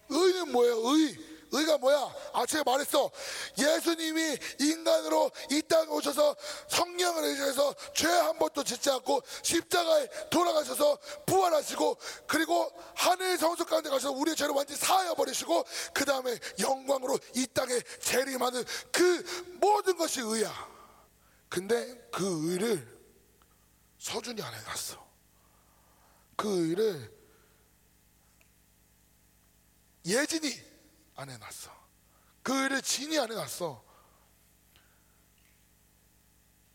의는 0.08 0.52
뭐예요? 0.52 0.76
의. 0.76 1.29
의가 1.52 1.78
뭐야? 1.78 2.14
아침에 2.32 2.62
말했어. 2.64 3.10
예수님이 3.58 4.38
인간으로 4.60 5.30
이 5.50 5.62
땅에 5.62 5.88
오셔서 5.88 6.36
성령을 6.68 7.24
의지해서 7.24 7.74
죄 7.94 8.08
한 8.08 8.38
번도 8.38 8.62
짓지 8.64 8.90
않고 8.90 9.22
십자가에 9.42 10.08
돌아가셔서 10.30 10.98
부활하시고 11.26 11.98
그리고 12.26 12.70
하늘 12.94 13.38
성소 13.38 13.64
가운데 13.64 13.88
가셔서 13.90 14.12
우리의 14.12 14.36
죄를 14.36 14.54
완전히 14.54 14.78
사하여 14.78 15.14
버리시고 15.14 15.64
그 15.94 16.04
다음에 16.04 16.38
영광으로 16.58 17.18
이 17.34 17.46
땅에 17.48 17.80
재림하는 18.00 18.64
그 18.92 19.22
모든 19.60 19.96
것이 19.96 20.20
의야. 20.20 20.52
근데 21.48 22.08
그 22.10 22.50
의를 22.50 22.86
서준이 23.98 24.40
안 24.42 24.54
해놨어. 24.54 25.10
그 26.36 26.68
의를 26.68 27.12
예진이 30.06 30.69
안 31.20 31.28
해놨어. 31.28 31.70
그 32.42 32.62
의를 32.62 32.80
진이 32.80 33.18
안 33.18 33.30
해놨어. 33.30 33.84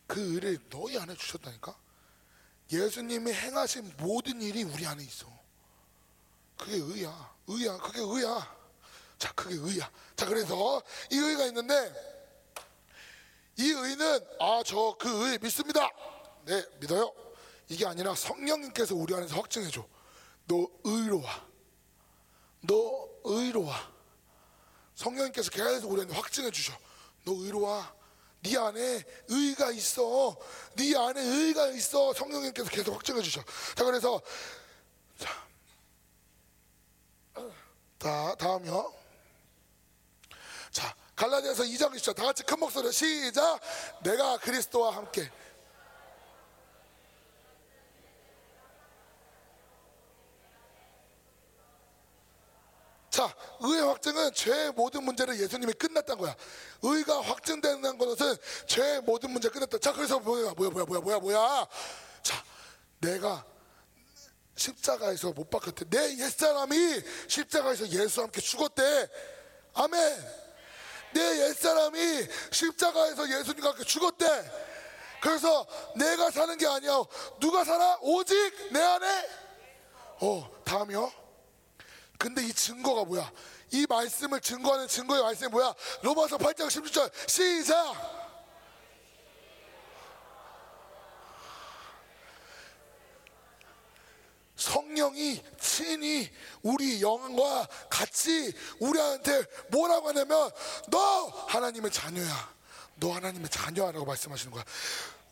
그 0.08 0.34
의를 0.34 0.60
너희 0.70 0.98
안에 1.00 1.16
주셨다니까? 1.16 1.76
예수님이 2.72 3.34
행하신 3.34 3.96
모든 3.98 4.42
일이 4.42 4.64
우리 4.64 4.86
안에 4.86 5.04
있어. 5.04 5.28
그게 6.58 6.76
의야. 6.76 7.36
의야. 7.48 7.78
그게 7.78 8.00
의야. 8.02 8.56
자, 9.18 9.32
그게 9.34 9.56
의야. 9.56 9.90
자, 10.16 10.26
그래서 10.28 10.82
이 11.12 11.18
의가 11.18 11.46
있는데 11.46 12.14
이 13.58 13.72
의는 13.72 14.20
아, 14.40 14.62
저 14.64 14.96
그 15.00 15.28
의 15.28 15.40
믿습니다. 15.42 15.90
네, 16.46 16.64
믿어요. 16.80 17.12
이게 17.70 17.86
아니라 17.88 18.14
성령님께서 18.14 18.94
우리 18.94 19.16
안에서 19.16 19.36
확증해 19.38 19.70
줘. 19.72 19.88
너 20.46 20.68
의로워. 20.84 21.26
너 22.62 23.10
의로워. 23.24 23.74
성령님께서 24.96 25.52
계속 25.52 25.92
우리한테 25.92 26.16
확증해 26.16 26.50
주셔. 26.52 26.74
너 27.24 27.34
의로워. 27.34 27.84
네 28.42 28.58
안에 28.58 29.04
의가 29.28 29.72
있어. 29.72 30.38
네 30.76 30.96
안에 30.96 31.22
의가 31.22 31.68
있어. 31.70 32.14
성령님께서 32.14 32.70
계속 32.70 32.94
확증해 32.94 33.22
주셔. 33.22 33.44
자, 33.76 33.84
그래서 33.84 34.22
자, 35.18 35.48
자 38.00 38.36
다음이요. 38.38 38.94
자, 40.72 40.96
갈라디아서 41.16 41.64
2장 41.64 41.94
20절 41.96 42.16
다 42.16 42.24
같이 42.24 42.44
큰 42.44 42.60
목소리로 42.60 42.92
시작. 42.92 43.60
내가 44.04 44.38
그리스도와 44.38 44.96
함께 44.96 45.30
자, 53.16 53.34
의의 53.62 53.82
확증은 53.82 54.34
죄의 54.34 54.74
모든 54.74 55.02
문제를 55.06 55.40
예수님이 55.40 55.72
끝났다는 55.72 56.22
거야. 56.22 56.36
의가 56.82 57.22
확증되는 57.22 57.98
것은 57.98 58.36
죄의 58.68 59.04
모든 59.04 59.32
문제 59.32 59.48
끝났다. 59.48 59.78
자, 59.78 59.94
그래서 59.94 60.20
뭐야, 60.20 60.52
뭐야, 60.52 60.70
뭐야, 60.70 60.86
뭐야, 60.86 61.00
뭐야, 61.00 61.20
뭐야. 61.20 61.68
자, 62.22 62.44
내가 63.00 63.46
십자가에서 64.58 65.32
못 65.32 65.50
박혔대. 65.50 65.86
내 65.90 66.18
옛사람이 66.18 66.76
십자가에서 67.30 67.88
예수와 67.88 68.26
함께 68.26 68.42
죽었대. 68.42 69.10
아멘. 69.76 70.32
내 71.14 71.40
옛사람이 71.48 72.28
십자가에서 72.52 73.30
예수님과 73.30 73.70
함께 73.70 73.86
죽었대. 73.86 74.52
그래서 75.22 75.66
내가 75.96 76.32
사는 76.32 76.58
게 76.58 76.68
아니야. 76.68 77.02
누가 77.40 77.64
살아? 77.64 77.98
오직 78.02 78.36
내 78.74 78.82
안에. 78.82 79.30
어, 80.20 80.52
다음이요. 80.66 81.25
근데 82.18 82.44
이 82.44 82.54
증거가 82.54 83.04
뭐야? 83.04 83.32
이 83.72 83.86
말씀을 83.90 84.40
증거하는 84.42 84.88
증거의 84.88 85.22
말씀이 85.22 85.50
뭐야? 85.50 85.74
로마서 86.02 86.38
8장 86.38 86.68
16절 86.68 87.30
시작! 87.30 88.26
성령이 94.56 95.44
친히 95.60 96.32
우리 96.64 97.02
영과 97.02 97.68
같이 97.90 98.54
우리한테 98.80 99.44
뭐라고 99.70 100.10
하냐면 100.10 100.50
너 100.90 101.28
하나님의 101.48 101.92
자녀야. 101.92 102.56
너 102.98 103.12
하나님의 103.12 103.50
자녀라고 103.50 104.06
말씀하시는 104.06 104.52
거야. 104.52 104.64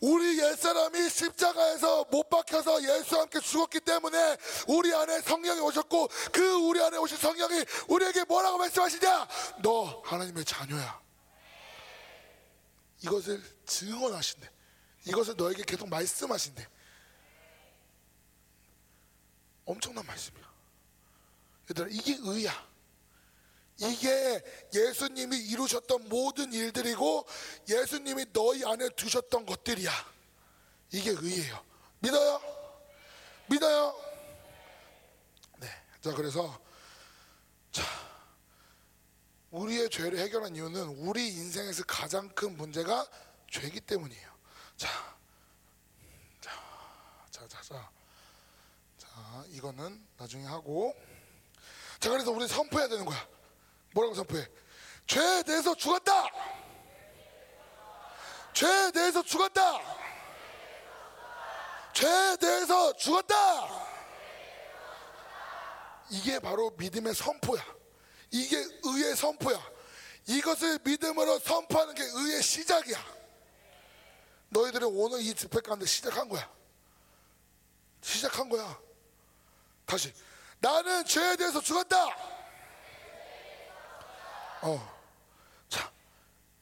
우리 0.04 0.38
옛사람이 0.38 1.08
십자가에서 1.08 2.04
못 2.10 2.28
박혀서 2.28 2.82
예수와 2.82 3.22
함께 3.22 3.40
죽었기 3.40 3.80
때문에 3.80 4.36
우리 4.68 4.94
안에 4.94 5.22
성령이 5.22 5.60
오셨고 5.60 6.08
그 6.30 6.52
우리 6.56 6.82
안에 6.82 6.98
오신 6.98 7.16
성령이 7.16 7.64
우리에게 7.88 8.24
뭐라고 8.24 8.58
말씀하시냐? 8.58 9.28
너 9.62 10.02
하나님의 10.04 10.44
자녀야. 10.44 11.00
이것을 13.00 13.42
증언하신대. 13.64 14.50
이것을 15.06 15.36
너에게 15.38 15.62
계속 15.62 15.88
말씀하신대. 15.88 16.68
엄청난 19.64 20.04
말씀이야. 20.04 20.44
얘들아, 21.70 21.88
이게 21.90 22.18
의야. 22.20 22.73
이게 23.78 24.42
예수님이 24.72 25.36
이루셨던 25.36 26.08
모든 26.08 26.52
일들이고 26.52 27.26
예수님이 27.68 28.26
너희 28.32 28.64
안에 28.64 28.88
두셨던 28.90 29.46
것들이야. 29.46 29.90
이게 30.92 31.10
의예요. 31.10 31.64
믿어요? 31.98 32.40
믿어요? 33.46 33.94
네. 35.58 35.68
자, 36.00 36.12
그래서 36.14 36.60
자, 37.72 37.82
우리의 39.50 39.90
죄를 39.90 40.18
해결한 40.18 40.54
이유는 40.54 40.86
우리 40.98 41.28
인생에서 41.28 41.82
가장 41.84 42.28
큰 42.30 42.56
문제가 42.56 43.08
죄이기 43.50 43.80
때문이에요. 43.80 44.34
자, 44.76 44.88
자, 46.40 46.50
자, 47.30 47.48
자, 47.48 47.62
자, 47.62 47.90
자, 48.98 49.44
이거는 49.48 50.06
나중에 50.16 50.44
하고. 50.44 50.94
자, 51.98 52.10
그래서 52.10 52.30
우리 52.30 52.46
선포해야 52.46 52.88
되는 52.88 53.04
거야. 53.04 53.33
뭐라고 53.94 54.14
선포해? 54.14 54.46
죄에 55.06 55.42
대해서 55.44 55.74
죽었다. 55.74 56.26
죄에 58.52 58.90
대해서 58.90 59.22
죽었다. 59.22 59.80
죄에 61.92 62.36
대해서 62.36 62.92
죽었다. 62.96 63.34
이게 66.10 66.38
바로 66.40 66.70
믿음의 66.76 67.14
선포야. 67.14 67.64
이게 68.30 68.56
의의 68.82 69.16
선포야. 69.16 69.58
이것을 70.26 70.80
믿음으로 70.84 71.38
선포하는 71.38 71.94
게 71.94 72.02
의의 72.02 72.42
시작이야. 72.42 73.14
너희들은 74.48 74.88
오늘 74.88 75.20
이 75.20 75.34
집회 75.34 75.60
가운데 75.60 75.86
시작한 75.86 76.28
거야. 76.28 76.50
시작한 78.02 78.48
거야. 78.48 78.76
다시. 79.86 80.12
나는 80.58 81.04
죄에 81.04 81.36
대해서 81.36 81.60
죽었다. 81.60 82.33
어. 84.64 84.80
자, 85.68 85.92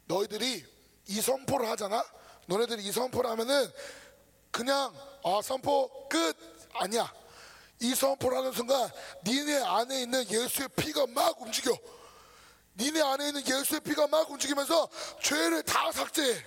너희들이 0.06 0.64
이 1.06 1.20
선포를 1.20 1.68
하잖아. 1.68 2.04
너네들이 2.46 2.82
이 2.82 2.90
선포를 2.90 3.30
하면은 3.30 3.72
그냥 4.50 4.92
아 5.24 5.40
선포 5.42 6.08
끝 6.08 6.36
아니야. 6.74 7.12
이 7.80 7.94
선포를 7.94 8.38
하는 8.38 8.52
순간 8.52 8.90
니네 9.24 9.62
안에 9.62 10.02
있는 10.02 10.28
예수의 10.28 10.68
피가 10.76 11.06
막 11.08 11.40
움직여. 11.40 11.76
니네 12.76 13.00
안에 13.02 13.28
있는 13.28 13.46
예수의 13.46 13.80
피가 13.80 14.08
막 14.08 14.28
움직이면서 14.30 14.88
죄를 15.20 15.62
다 15.62 15.92
삭제해. 15.92 16.44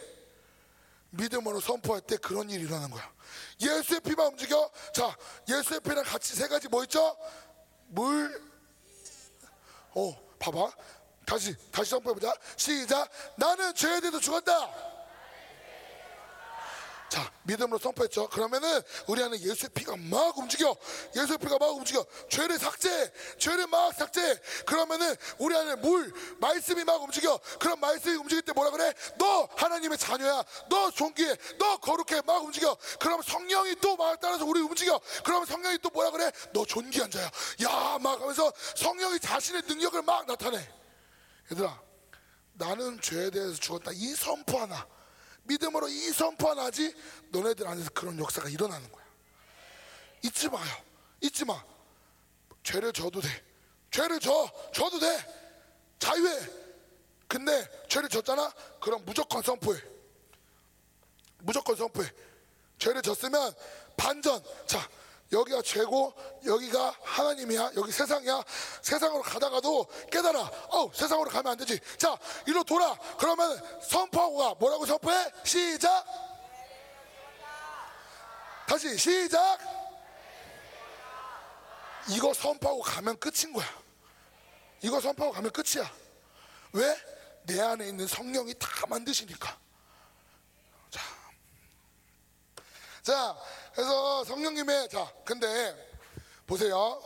믿음으로 1.11 1.61
선포할 1.61 2.01
때 2.01 2.17
그런 2.17 2.49
일이 2.49 2.63
일어나는 2.63 2.91
거야. 2.91 3.09
예수의 3.61 4.01
피만 4.01 4.27
움직여. 4.27 4.69
자, 4.93 5.15
예수의 5.47 5.79
피랑 5.79 6.03
같이 6.03 6.35
세 6.35 6.49
가지 6.49 6.67
뭐 6.67 6.83
있죠? 6.83 7.17
물. 7.87 8.43
어, 9.93 10.13
봐봐. 10.39 10.71
다시, 11.25 11.55
다시 11.71 11.91
선포해보자. 11.91 12.33
시작. 12.55 13.09
나는 13.35 13.73
죄에 13.73 13.99
대해서 13.99 14.19
죽었다. 14.19 14.95
자, 17.15 17.31
믿음으로 17.43 17.77
선포했죠. 17.79 18.27
그러면은 18.29 18.81
우리 19.07 19.23
안에 19.23 19.39
예수의 19.39 19.69
피가 19.73 19.95
막 19.95 20.37
움직여. 20.37 20.75
예수의 21.15 21.37
피가 21.37 21.57
막 21.57 21.67
움직여. 21.67 22.05
죄를 22.29 22.57
삭제, 22.59 23.13
죄를 23.37 23.67
막 23.67 23.93
삭제. 23.93 24.37
그러면은 24.65 25.15
우리 25.37 25.55
안에 25.55 25.75
물, 25.75 26.11
말씀이 26.39 26.83
막 26.83 27.01
움직여. 27.01 27.39
그럼 27.59 27.79
말씀이 27.79 28.15
움직일 28.17 28.41
때 28.41 28.51
뭐라 28.53 28.71
그래? 28.71 28.93
너 29.17 29.47
하나님의 29.55 29.97
자녀야. 29.97 30.43
너 30.67 30.91
존귀해. 30.91 31.35
너 31.57 31.77
거룩해. 31.77 32.21
막 32.25 32.43
움직여. 32.43 32.75
그럼 32.99 33.21
성령이 33.21 33.75
또말 33.79 34.17
따라서 34.19 34.43
우리 34.43 34.59
움직여. 34.59 34.99
그럼 35.23 35.45
성령이 35.45 35.77
또 35.81 35.89
뭐라 35.91 36.11
그래? 36.11 36.31
너 36.53 36.65
존귀한 36.65 37.09
자야. 37.11 37.25
야, 37.63 37.97
막 38.01 38.19
하면서 38.19 38.51
성령이 38.75 39.19
자신의 39.19 39.61
능력을 39.67 40.01
막 40.01 40.25
나타내. 40.25 40.67
얘들아, 41.51 41.81
나는 42.53 42.99
죄에 43.01 43.29
대해서 43.29 43.53
죽었다. 43.55 43.91
이 43.93 44.15
선포 44.15 44.59
하나. 44.59 44.87
믿음으로 45.43 45.87
이 45.87 46.11
선포 46.11 46.49
하나 46.49 46.65
하지 46.65 46.95
너네들 47.29 47.67
안에서 47.67 47.89
그런 47.91 48.17
역사가 48.17 48.49
일어나는 48.49 48.91
거야. 48.91 49.05
잊지 50.23 50.49
마요. 50.49 50.65
잊지 51.21 51.45
마. 51.45 51.63
죄를 52.63 52.91
져도 52.91 53.21
돼. 53.21 53.29
죄를 53.91 54.19
져. 54.19 54.51
져도 54.73 54.99
돼. 54.99 55.07
자유해. 55.99 56.49
근데 57.27 57.67
죄를 57.87 58.09
졌잖아? 58.09 58.51
그럼 58.81 59.03
무조건 59.05 59.41
선포해. 59.41 59.79
무조건 61.39 61.75
선포해. 61.75 62.09
죄를 62.79 63.01
졌으면 63.01 63.53
반전. 63.95 64.43
자, 64.65 64.89
여기가 65.31 65.61
죄고 65.61 66.13
여기가 66.45 66.95
하나님이야. 67.01 67.71
여기 67.75 67.91
세상이야. 67.91 68.43
세상으로 68.81 69.21
가다가도 69.23 69.87
깨달아. 70.11 70.39
어, 70.39 70.91
세상으로 70.93 71.29
가면 71.29 71.53
안 71.53 71.57
되지. 71.57 71.79
자, 71.97 72.15
이리로 72.45 72.63
돌아. 72.63 72.95
그러면 73.17 73.59
선포하고 73.81 74.37
가. 74.37 74.53
뭐라고 74.59 74.85
선포해? 74.85 75.31
시작. 75.43 76.05
다시 78.67 78.97
시작. 78.97 79.57
이거 82.09 82.33
선포하고 82.33 82.81
가면 82.81 83.17
끝인 83.19 83.51
거야. 83.51 83.65
이거 84.81 84.99
선포하고 85.01 85.33
가면 85.33 85.51
끝이야. 85.51 85.91
왜? 86.73 86.95
내 87.43 87.61
안에 87.61 87.87
있는 87.87 88.07
성령이 88.07 88.53
다 88.59 88.85
만드시니까. 88.87 89.57
자, 90.89 91.01
자, 93.05 93.37
그래서 93.71 94.23
성령님의 94.23 94.89
자, 94.89 95.13
근데 95.23 95.47
보세요. 96.47 96.99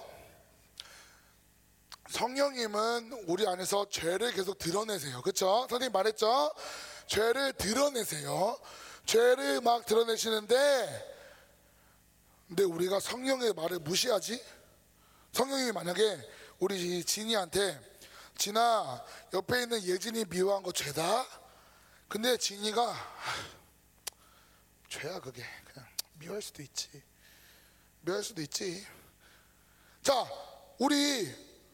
성령님은 2.10 3.26
우리 3.28 3.46
안에서 3.46 3.90
죄를 3.90 4.32
계속 4.32 4.58
드러내세요. 4.58 5.22
그렇죠? 5.22 5.68
선생님 5.70 5.92
말했죠? 5.92 6.54
죄를 7.06 7.52
드러내세요. 7.52 8.58
죄를 9.06 9.60
막 9.60 9.86
드러내시는데 9.86 11.18
근데 12.48 12.64
우리가 12.64 13.02
성령의 13.02 13.52
말을 13.52 13.80
무시하지? 13.80 14.42
성령이 15.34 15.74
만약에 15.74 16.30
우리 16.60 17.04
진이한테 17.04 17.78
진아 18.38 19.04
옆에 19.34 19.64
있는 19.64 19.84
예진이 19.84 20.24
미워한 20.30 20.64
거 20.64 20.72
죄다? 20.72 21.28
근데 22.08 22.38
진이가 22.38 22.96
죄야 24.88 25.20
그게 25.20 25.44
미워할 26.20 26.42
수도 26.42 26.62
있지. 26.62 26.90
미워할 28.02 28.24
수도 28.24 28.42
있지. 28.42 28.86
자 30.02 30.14
우리 30.78 31.30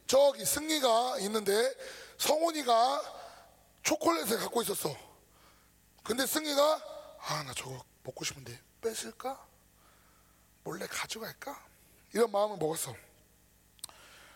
저기 0.06 0.44
승리가 0.44 1.18
있는데 1.20 1.74
성훈이가 2.18 3.02
초콜릿을 3.82 4.38
갖고 4.38 4.62
있었어. 4.62 4.96
근데 6.02 6.26
승리가 6.26 6.94
아 7.28 7.42
나 7.42 7.52
저거 7.54 7.84
먹고 8.04 8.24
싶은데 8.24 8.60
뺏을까? 8.80 9.44
몰래 10.62 10.86
가져갈까? 10.86 11.64
이런 12.12 12.30
마음을 12.30 12.56
먹었어. 12.56 12.94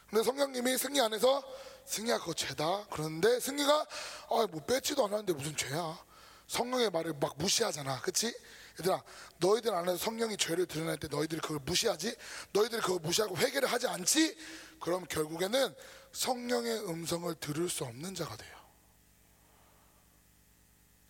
근데 0.09 0.25
성령님이 0.25 0.77
승리 0.77 1.01
안에서 1.01 1.43
승리야 1.87 2.19
그거 2.19 2.35
죄다. 2.35 2.85
그러는데 2.89 3.39
승리가 3.39 3.87
아뭐 4.29 4.65
뺏지도 4.67 5.05
않았는데 5.07 5.33
무슨 5.35 5.57
죄야? 5.57 6.05
성령의 6.49 6.91
말을 6.91 7.15
막 7.21 7.37
무시하잖아. 7.39 8.01
그치? 8.01 8.37
얘들아 8.81 9.03
너희들 9.39 9.75
안에서 9.75 9.97
성령이 9.99 10.37
죄를 10.37 10.67
드러낼 10.67 10.99
때 10.99 11.07
너희들이 11.09 11.41
그걸 11.41 11.59
무시하지? 11.65 12.17
너희들이 12.53 12.81
그걸 12.81 12.99
무시하고 13.01 13.37
회개를 13.37 13.69
하지 13.71 13.87
않지? 13.87 14.37
그럼 14.81 15.05
결국에는 15.07 15.75
성령의 16.13 16.89
음성을 16.89 17.33
들을 17.37 17.69
수 17.69 17.85
없는 17.85 18.15
자가 18.15 18.37
돼요. 18.37 18.59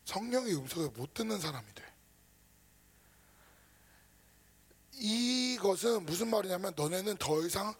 성령의 0.04 0.56
음성을 0.56 0.88
못 0.90 1.14
듣는 1.14 1.40
사람이 1.40 1.66
돼. 1.74 1.84
이것은 4.94 6.04
무슨 6.04 6.28
말이냐면 6.28 6.74
너네는 6.76 7.16
더 7.16 7.40
이상 7.42 7.74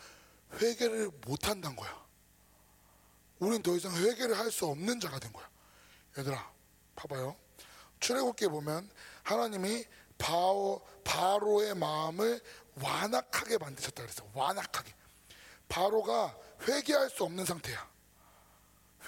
회개를 0.55 1.11
못 1.27 1.49
한다는 1.49 1.77
거야. 1.77 2.01
우린 3.41 3.63
더 3.63 3.75
이상 3.77 3.95
회개를 3.95 4.39
할 4.39 4.51
수 4.51 4.67
없는 4.67 5.01
자가 5.01 5.19
된 5.19 5.33
거야. 5.33 5.49
얘들아 6.17 6.53
봐봐요 6.95 7.37
출애굽기에 8.01 8.49
보면 8.49 8.91
하나님이 9.23 9.85
바오, 10.19 10.85
바로의 11.05 11.75
마음을 11.75 12.41
완악하게 12.75 13.59
만드셨다 13.59 14.03
그랬어. 14.03 14.25
완악하게. 14.35 14.95
바로가 15.69 16.37
회개할 16.69 17.09
수 17.11 17.25
없는 17.25 17.45
상태야. 17.45 17.89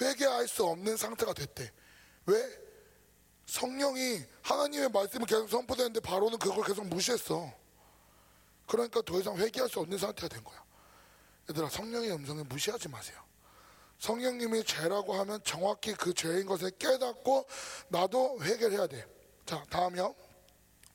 회개할 0.00 0.48
수 0.48 0.64
없는 0.64 0.96
상태가 0.96 1.35
됐대. 1.35 1.70
왜? 2.26 2.62
성령이 3.46 4.24
하나님의 4.42 4.88
말씀을 4.90 5.26
계속 5.26 5.48
선포되는데 5.48 6.00
바로는 6.00 6.38
그걸 6.38 6.64
계속 6.64 6.87
무시했어. 6.87 7.52
그러니까 8.66 9.02
더 9.02 9.20
이상 9.20 9.37
회개할 9.37 9.68
수 9.68 9.81
없는 9.81 9.98
상태가 9.98 10.28
된 10.28 10.42
거야. 10.42 10.64
얘들아, 11.50 11.68
성령의 11.68 12.12
음성을 12.12 12.44
무시하지 12.44 12.88
마세요. 12.88 13.22
성령님이 14.02 14.64
죄라고 14.64 15.14
하면 15.14 15.40
정확히 15.44 15.94
그 15.94 16.12
죄인 16.12 16.44
것을 16.44 16.72
깨닫고 16.72 17.46
나도 17.86 18.38
회개를 18.42 18.72
해야 18.72 18.86
돼. 18.88 19.06
자, 19.46 19.64
다음이요. 19.70 20.12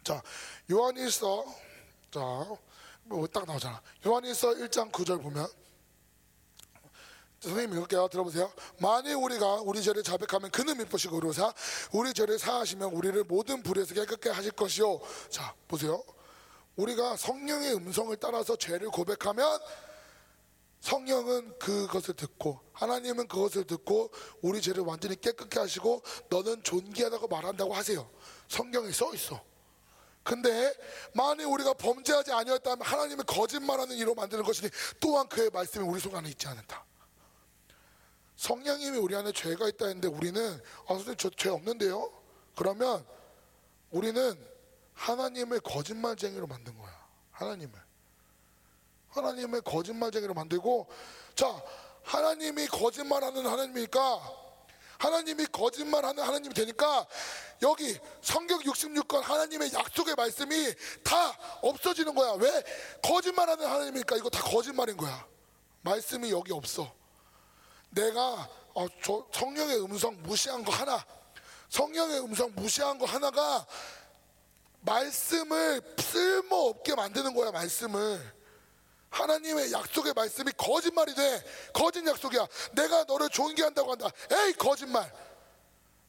자, 0.04 0.22
요한일서 0.70 1.46
자, 2.12 2.20
뭐 3.04 3.26
딱 3.28 3.46
나오잖아. 3.46 3.82
요한일서 4.06 4.56
1장 4.56 4.92
9절 4.92 5.24
보면 5.24 5.48
선생님 7.40 7.78
읽을게요. 7.78 8.10
들어보세요. 8.10 8.52
만일 8.80 9.16
우리가 9.16 9.62
우리 9.62 9.82
죄를 9.82 10.04
자백하면 10.04 10.52
그는 10.52 10.78
미쁘시고 10.78 11.22
그러사 11.22 11.54
우리 11.94 12.14
죄를 12.14 12.38
사하시면 12.38 12.92
우리를 12.92 13.24
모든 13.24 13.64
불에서 13.64 13.94
깨끗게 13.94 14.32
하실 14.32 14.52
것이요. 14.52 15.00
자, 15.30 15.56
보세요. 15.70 16.04
우리가 16.76 17.16
성령의 17.16 17.74
음성을 17.76 18.14
따라서 18.18 18.58
죄를 18.58 18.90
고백하면 18.90 19.62
성령은 20.82 21.58
그것을 21.60 22.14
듣고 22.14 22.60
하나님은 22.74 23.28
그것을 23.28 23.66
듣고 23.66 24.12
우리 24.42 24.62
죄를 24.62 24.84
완전히 24.84 25.20
깨끗게 25.20 25.60
하시고 25.60 26.02
너는 26.30 26.64
존귀하다고 26.64 27.28
말한다고 27.28 27.74
하세요. 27.74 28.10
성경에 28.48 28.92
써 28.92 29.14
있어. 29.14 29.42
근데 30.24 30.74
만일 31.14 31.46
우리가 31.46 31.74
범죄하지 31.74 32.34
아니었다면 32.34 32.86
하나님은 32.86 33.26
거짓말하는 33.26 33.96
이로 33.96 34.14
만드는 34.14 34.44
것이니 34.44 34.70
또한 35.00 35.28
그의 35.30 35.50
말씀이 35.50 35.88
우리 35.88 36.00
속 36.00 36.14
안에 36.16 36.30
있지 36.30 36.48
않는다. 36.48 36.86
성령님이 38.36 38.98
우리 38.98 39.16
안에 39.16 39.32
죄가 39.32 39.68
있다 39.70 39.86
했는데 39.88 40.08
우리는 40.08 40.62
아 40.86 40.88
선생님 40.90 41.16
저 41.18 41.30
죄 41.32 41.50
없는데요? 41.50 42.12
그러면 42.56 43.06
우리는 43.90 44.36
하나님을 44.94 45.60
거짓말쟁이로 45.62 46.46
만든 46.48 46.78
거야. 46.78 47.08
하나님을. 47.32 47.87
하나님을 49.10 49.62
거짓말쟁이로 49.62 50.34
만들고 50.34 50.88
자 51.36 51.62
하나님이 52.04 52.68
거짓말하는 52.68 53.46
하나님이니까 53.46 54.48
하나님이 54.98 55.46
거짓말하는 55.48 56.24
하나님이 56.24 56.54
되니까 56.54 57.06
여기 57.62 57.98
성경 58.22 58.60
66권 58.60 59.22
하나님의 59.22 59.74
약속의 59.74 60.16
말씀이 60.16 60.74
다 61.04 61.38
없어지는 61.62 62.16
거야. 62.16 62.34
왜? 62.34 62.64
거짓말하는 63.02 63.66
하나님이니까 63.66 64.18
이거 64.18 64.30
다 64.30 64.42
거짓말인 64.44 64.98
거야. 64.98 65.26
말씀이 65.82 66.32
여기 66.32 66.52
없어. 66.52 66.92
내가 67.90 68.50
어, 68.74 68.88
저 69.04 69.26
성령의 69.32 69.82
음성 69.82 70.16
무시한 70.22 70.64
거 70.64 70.72
하나, 70.72 71.04
성령의 71.70 72.20
음성 72.22 72.52
무시한 72.56 73.00
거 73.00 73.06
하나가 73.06 73.66
말씀을 74.82 75.82
쓸모없게 76.00 76.96
만드는 76.96 77.34
거야. 77.34 77.52
말씀을. 77.52 78.37
하나님의 79.10 79.72
약속의 79.72 80.14
말씀이 80.14 80.52
거짓말이 80.58 81.14
돼. 81.16 81.44
거짓 81.74 82.06
약속이야. 82.06 82.48
내가 82.74 83.04
너를 83.06 83.30
존귀한다고 83.30 83.92
한다. 83.92 84.10
에이 84.32 84.54
거짓말. 84.54 85.12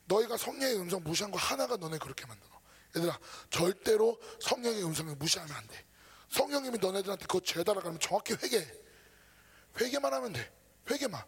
너희가 0.07 0.37
성령의 0.37 0.77
음성 0.77 1.03
무시한 1.03 1.31
거 1.31 1.39
하나가 1.39 1.77
너네 1.77 1.99
그렇게 1.99 2.27
만들어. 2.27 2.59
얘들아 2.97 3.19
절대로 3.51 4.19
성령의 4.41 4.85
음성을 4.85 5.15
무시하면 5.17 5.55
안 5.55 5.67
돼. 5.67 5.85
성령님이 6.31 6.79
너네들한테 6.79 7.27
그거 7.27 7.41
죄다라 7.41 7.81
그러면 7.81 8.01
정확히 8.01 8.35
회개. 8.35 8.67
회개만 9.81 10.13
하면 10.13 10.33
돼. 10.33 10.53
회개만. 10.91 11.23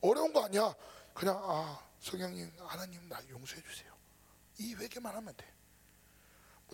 어려운 0.00 0.32
거 0.32 0.44
아니야. 0.44 0.74
그냥 1.14 1.40
아 1.42 1.78
성령님 2.00 2.50
하나님 2.58 3.08
나 3.08 3.20
용서해 3.28 3.62
주세요. 3.62 3.92
이 4.58 4.74
회개만 4.74 5.14
하면 5.14 5.34
돼. 5.36 5.46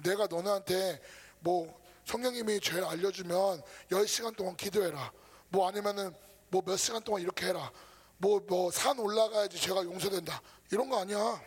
내가 0.03 0.27
너네한테 0.27 1.03
뭐 1.41 1.88
성령님이 2.13 2.59
죄 2.61 2.81
알려주면 2.83 3.63
10시간 3.91 4.35
동안 4.35 4.57
기도해라. 4.57 5.13
뭐 5.51 5.69
아니면은 5.69 6.15
뭐 6.51 6.63
몇 6.65 6.79
시간 6.79 7.03
동안 7.03 7.21
이렇게 7.21 7.47
해라. 7.47 7.71
뭐 8.17 8.41
뭐 8.41 8.71
산 8.71 8.99
올라가야지 8.99 9.61
죄가 9.61 9.85
용서된다. 9.85 10.41
이런 10.73 10.89
거 10.89 10.99
아니야. 11.01 11.43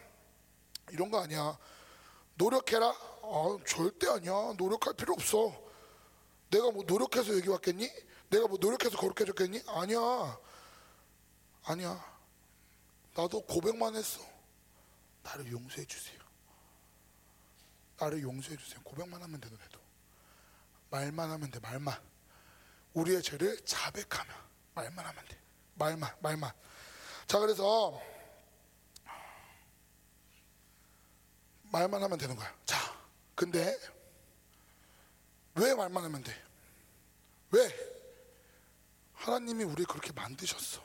이런 0.92 1.10
거 1.10 1.20
아니야. 1.20 1.58
노력해라? 2.36 2.88
아, 2.90 3.58
절대 3.66 4.08
아니야. 4.08 4.54
노력할 4.58 4.94
필요 4.94 5.14
없어. 5.14 5.52
내가 6.52 6.70
뭐 6.70 6.84
노력해서 6.84 7.36
여기 7.36 7.50
왔겠니? 7.50 7.90
내가 8.30 8.48
뭐 8.48 8.58
노력해서 8.62 8.98
거룩해졌겠니? 8.98 9.64
아니야. 9.68 10.40
아니야. 11.64 12.06
나도 13.16 13.42
고백만 13.48 13.96
했어. 13.96 14.22
나를 15.24 15.52
용서해 15.52 15.86
주세요. 15.86 16.20
나를 17.98 18.22
용서해 18.22 18.56
주세요. 18.58 18.80
고백만 18.84 19.22
하면 19.24 19.40
돼, 19.42 19.50
너네도. 19.50 19.71
말만 20.92 21.32
하면 21.32 21.50
돼, 21.50 21.60
말만. 21.60 21.98
우리의 22.94 23.24
죄를 23.24 23.58
자백하면 23.66 24.36
말만 24.76 25.06
하면 25.06 25.26
돼. 25.26 25.40
말만, 25.76 26.14
말만. 26.20 26.52
자, 27.26 27.40
그래서 27.40 28.00
말만 31.64 32.04
하면 32.04 32.18
되는 32.18 32.36
거야. 32.36 32.54
자, 32.66 32.78
근데 33.34 33.76
왜 35.56 35.74
말만 35.74 36.04
하면 36.04 36.24
돼? 36.24 36.34
왜? 37.52 37.92
하나님이 39.14 39.64
우리 39.64 39.86
그렇게 39.86 40.12
만드셨어. 40.12 40.82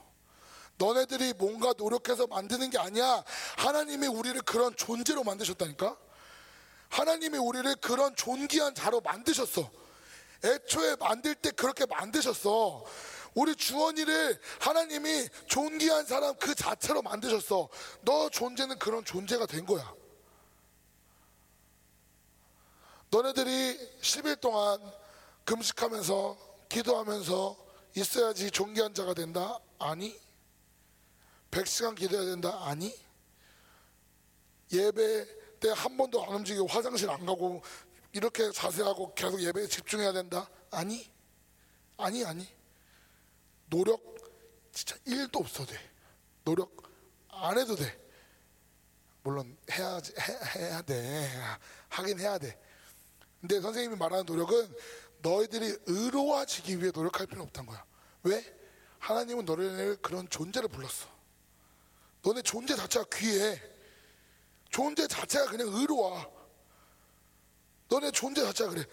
너네들이 0.78 1.32
뭔가 1.32 1.72
노력해서 1.76 2.28
만드는 2.28 2.70
게 2.70 2.78
아니야. 2.78 3.24
하나님이 3.56 4.06
우리를 4.06 4.40
그런 4.42 4.76
존재로 4.76 5.24
만드셨다니까. 5.24 5.96
하나님이 6.90 7.38
우리를 7.38 7.74
그런 7.76 8.14
존귀한 8.14 8.74
자로 8.74 9.00
만드셨어. 9.00 9.85
애초에 10.46 10.96
만들 10.96 11.34
때 11.34 11.50
그렇게 11.50 11.86
만드셨어. 11.86 12.84
우리 13.34 13.54
주원이를 13.54 14.40
하나님이 14.60 15.28
존귀한 15.46 16.06
사람 16.06 16.34
그 16.36 16.54
자체로 16.54 17.02
만드셨어. 17.02 17.68
너 18.02 18.30
존재는 18.30 18.78
그런 18.78 19.04
존재가 19.04 19.46
된 19.46 19.66
거야. 19.66 19.94
너네들이 23.10 24.00
10일 24.00 24.40
동안 24.40 24.80
금식하면서 25.44 26.38
기도하면서 26.68 27.56
있어야지 27.96 28.50
존귀한 28.50 28.94
자가 28.94 29.14
된다? 29.14 29.58
아니. 29.78 30.18
100시간 31.50 31.94
기도해야 31.94 32.24
된다? 32.26 32.58
아니. 32.64 32.94
예배 34.72 35.26
때 35.60 35.70
한 35.70 35.96
번도 35.96 36.22
안 36.24 36.34
움직이고 36.34 36.66
화장실 36.66 37.10
안 37.10 37.24
가고 37.24 37.62
이렇게 38.16 38.50
자세하고 38.50 39.12
계속 39.14 39.42
예배에 39.42 39.66
집중해야 39.66 40.10
된다? 40.10 40.48
아니. 40.70 41.12
아니, 41.98 42.24
아니. 42.24 42.48
노력 43.68 44.00
진짜 44.72 44.96
1도 45.06 45.40
없어도 45.40 45.72
돼. 45.72 45.78
노력 46.42 46.74
안 47.28 47.58
해도 47.58 47.76
돼. 47.76 48.02
물론 49.22 49.54
해야지 49.70 50.14
해, 50.18 50.60
해야 50.60 50.80
돼. 50.80 51.28
하긴 51.90 52.18
해야 52.18 52.38
돼. 52.38 52.58
근데 53.38 53.60
선생님이 53.60 53.96
말하는 53.96 54.24
노력은 54.24 54.74
너희들이 55.20 55.76
의로워지기 55.84 56.78
위해 56.80 56.90
노력할 56.94 57.26
필요는 57.26 57.44
없다는 57.48 57.68
거야. 57.68 57.84
왜? 58.22 58.56
하나님은 58.98 59.44
너희를 59.44 59.96
그런 60.00 60.26
존재를 60.30 60.70
불렀어. 60.70 61.06
너네 62.22 62.40
존재 62.40 62.74
자체가 62.76 63.04
귀해. 63.12 63.60
존재 64.70 65.06
자체가 65.06 65.50
그냥 65.50 65.68
의로워. 65.68 66.35
너네 67.88 68.10
존재 68.10 68.42
자체가 68.42 68.70
그래. 68.70 68.84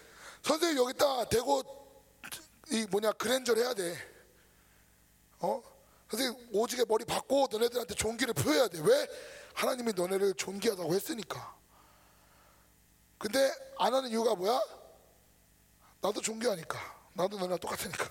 선생님 0.41 0.77
여기다 0.77 1.25
대고 1.25 1.63
이 2.71 2.85
뭐냐 2.89 3.13
그랜저를 3.13 3.63
해야 3.63 3.73
돼. 3.73 3.95
어? 5.39 5.61
선생님 6.09 6.49
오직에 6.53 6.85
머리 6.87 7.05
받고 7.05 7.47
너네들한테 7.51 7.95
존귀를 7.95 8.33
표해야 8.33 8.67
돼. 8.67 8.79
왜? 8.81 9.07
하나님이 9.53 9.93
너네를 9.93 10.33
존귀하다고 10.35 10.93
했으니까. 10.93 11.55
근데 13.17 13.51
안 13.77 13.93
하는 13.93 14.09
이유가 14.09 14.35
뭐야? 14.35 14.61
나도 16.01 16.21
존귀하니까. 16.21 16.77
나도 17.13 17.37
너네랑 17.37 17.59
똑같으니까. 17.59 18.09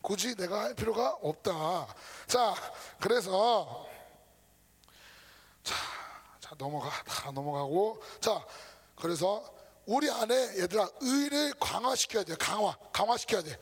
굳이 0.00 0.34
내가 0.36 0.62
할 0.62 0.74
필요가 0.74 1.10
없다. 1.20 1.94
자, 2.26 2.54
그래서 3.00 3.88
자, 5.64 5.74
자 6.38 6.54
넘어가 6.56 6.90
다 7.04 7.32
넘어가고 7.32 8.00
자, 8.20 8.46
그래서 8.94 9.55
우리 9.86 10.10
안에 10.10 10.58
얘들아 10.60 10.88
의를 11.00 11.54
강화시켜야 11.60 12.24
돼. 12.24 12.34
강화, 12.36 12.76
강화시켜야 12.92 13.42
돼. 13.42 13.56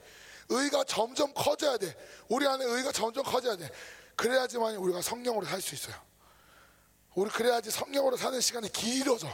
의가 0.49 0.85
점점 0.85 1.33
커져야 1.35 1.77
돼. 1.77 1.95
우리 2.29 2.47
안에 2.47 2.65
의가 2.65 2.93
점점 2.93 3.25
커져야 3.25 3.57
돼. 3.57 3.71
그래야지만 4.17 4.77
우리가 4.77 5.03
성령으로 5.03 5.47
살 5.47 5.61
수 5.61 5.75
있어요. 5.75 5.95
우리 7.15 7.31
그래야지 7.31 7.71
성령으로 7.71 8.17
사는 8.17 8.41
시간이 8.41 8.73
길어져. 8.73 9.29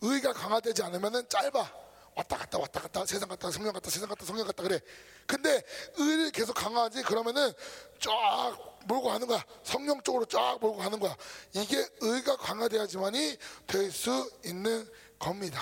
의가 0.00 0.32
강화되지 0.32 0.82
않으면은 0.82 1.28
짧아. 1.28 1.72
왔다 2.14 2.36
갔다 2.36 2.58
왔다 2.58 2.80
갔다 2.80 3.06
세상 3.06 3.28
갔다 3.28 3.48
성령 3.48 3.72
갔다 3.72 3.90
세상 3.90 4.08
갔다 4.08 4.24
성령 4.24 4.44
갔다 4.46 4.62
그래. 4.64 4.80
근데 5.26 5.62
의를 5.96 6.32
계속 6.32 6.52
강화하지 6.54 7.02
그러면은 7.02 7.52
쫙 8.00 8.56
몰고 8.86 9.08
가는 9.08 9.26
거야. 9.26 9.44
성령 9.62 10.02
쪽으로 10.02 10.24
쫙 10.24 10.58
몰고 10.60 10.78
가는 10.78 10.98
거야. 10.98 11.14
이게 11.52 11.86
의가 12.00 12.36
강화돼야지만이 12.36 13.36
될 13.68 13.92
수 13.92 14.28
있는 14.44 14.90
겁니다. 15.18 15.60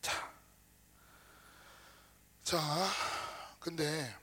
자, 0.00 0.32
자, 2.42 2.58
근데 3.58 4.14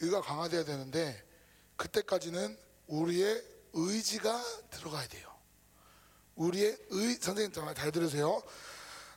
의가 0.00 0.20
강화돼야 0.20 0.64
되는데 0.64 1.24
그때까지는 1.76 2.58
우리의 2.86 3.42
의지가 3.72 4.42
들어가야 4.70 5.06
돼요. 5.08 5.28
우리의 6.36 6.76
의 6.90 7.14
선생님 7.20 7.52
잘 7.52 7.92
들으세요. 7.92 8.42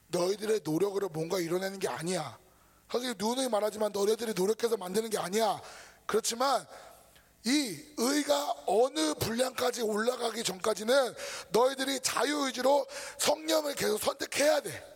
너희들의 0.07 0.61
노력으로 0.63 1.09
뭔가 1.09 1.39
이뤄내는 1.39 1.79
게 1.79 1.87
아니야. 1.87 2.37
선생님 2.91 3.17
누누이 3.17 3.49
말하지만 3.49 3.91
너희들이 3.91 4.33
노력해서 4.33 4.77
만드는 4.77 5.09
게 5.09 5.17
아니야. 5.17 5.61
그렇지만 6.05 6.65
이 7.43 7.83
의가 7.97 8.55
어느 8.67 9.13
분량까지 9.15 9.81
올라가기 9.81 10.43
전까지는 10.43 11.15
너희들이 11.49 11.99
자유의지로 12.01 12.85
성령을 13.17 13.75
계속 13.75 13.99
선택해야 13.99 14.61
돼. 14.61 14.91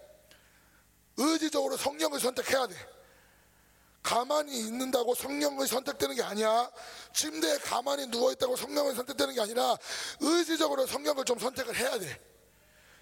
의지적으로 1.18 1.78
성령을 1.78 2.20
선택해야 2.20 2.68
돼. 2.68 2.76
가만히 4.04 4.60
있는다고 4.60 5.16
성령을 5.16 5.68
선택되는 5.68 6.16
게 6.16 6.22
아니야. 6.22 6.70
침대에 7.14 7.58
가만히 7.58 8.06
누워있다고 8.08 8.56
성령을 8.56 8.94
선택되는 8.94 9.34
게 9.34 9.42
아니라 9.42 9.76
의지적으로 10.20 10.86
성령을 10.86 11.26
좀 11.26 11.40
선택을 11.40 11.76
해야 11.76 11.98
돼. 11.98 12.22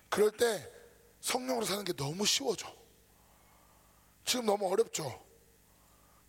그럴 0.08 0.32
때 0.32 0.72
성령으로 1.20 1.66
사는 1.66 1.84
게 1.84 1.92
너무 1.92 2.26
쉬워져. 2.26 2.74
지금 4.24 4.46
너무 4.46 4.72
어렵죠. 4.72 5.22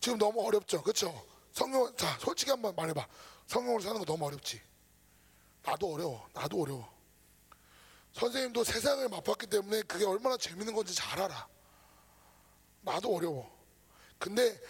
지금 0.00 0.18
너무 0.18 0.44
어렵죠. 0.44 0.82
그렇죠? 0.82 1.24
성령 1.54 1.94
자 1.96 2.18
솔직히 2.20 2.50
한번 2.50 2.74
말해봐. 2.74 3.06
성령으로 3.46 3.80
사는 3.80 3.98
거 3.98 4.04
너무 4.04 4.26
어렵지. 4.26 4.60
나도 5.62 5.94
어려워. 5.94 6.28
나도 6.34 6.60
어려워. 6.60 6.92
선생님도 8.12 8.64
세상을 8.64 9.08
맛봤기 9.08 9.46
때문에 9.46 9.82
그게 9.82 10.04
얼마나 10.04 10.36
재밌는 10.36 10.74
건지 10.74 10.94
잘 10.94 11.20
알아. 11.22 11.48
나도 12.82 13.14
어려워. 13.16 13.50
근데 14.18 14.60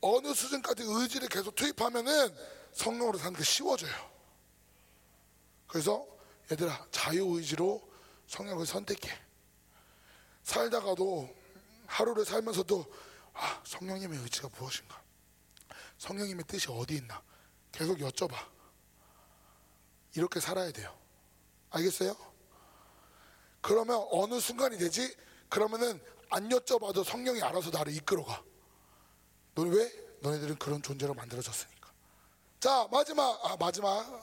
어느 0.00 0.32
수준까지 0.32 0.84
의지를 0.86 1.28
계속 1.28 1.54
투입하면은 1.56 2.34
성령으로 2.72 3.18
사는 3.18 3.36
게 3.36 3.42
쉬워져요. 3.42 4.10
그래서 5.66 6.06
얘들아 6.50 6.86
자유의지로 6.92 7.82
성령을 8.28 8.66
선택해. 8.66 9.10
살다가도 10.44 11.28
하루를 11.86 12.24
살면서도 12.24 12.84
아 13.34 13.60
성령님의 13.64 14.20
의지가 14.20 14.48
무엇인가? 14.56 15.00
성령님의 16.00 16.44
뜻이 16.46 16.66
어디 16.70 16.96
있나? 16.96 17.22
계속 17.70 17.98
여쭤봐. 17.98 18.34
이렇게 20.14 20.40
살아야 20.40 20.72
돼요. 20.72 20.98
알겠어요? 21.68 22.16
그러면 23.60 24.04
어느 24.10 24.40
순간이 24.40 24.78
되지? 24.78 25.14
그러면은 25.50 26.02
안 26.30 26.48
여쭤봐도 26.48 27.04
성령이 27.04 27.42
알아서 27.42 27.70
나를 27.70 27.94
이끌어가. 27.94 28.42
너는 29.54 29.72
왜? 29.72 29.92
너네들은 30.22 30.58
그런 30.58 30.82
존재로 30.82 31.12
만들어졌으니까. 31.12 31.90
자 32.60 32.88
마지막 32.90 33.38
아 33.44 33.56
마지막 33.58 34.22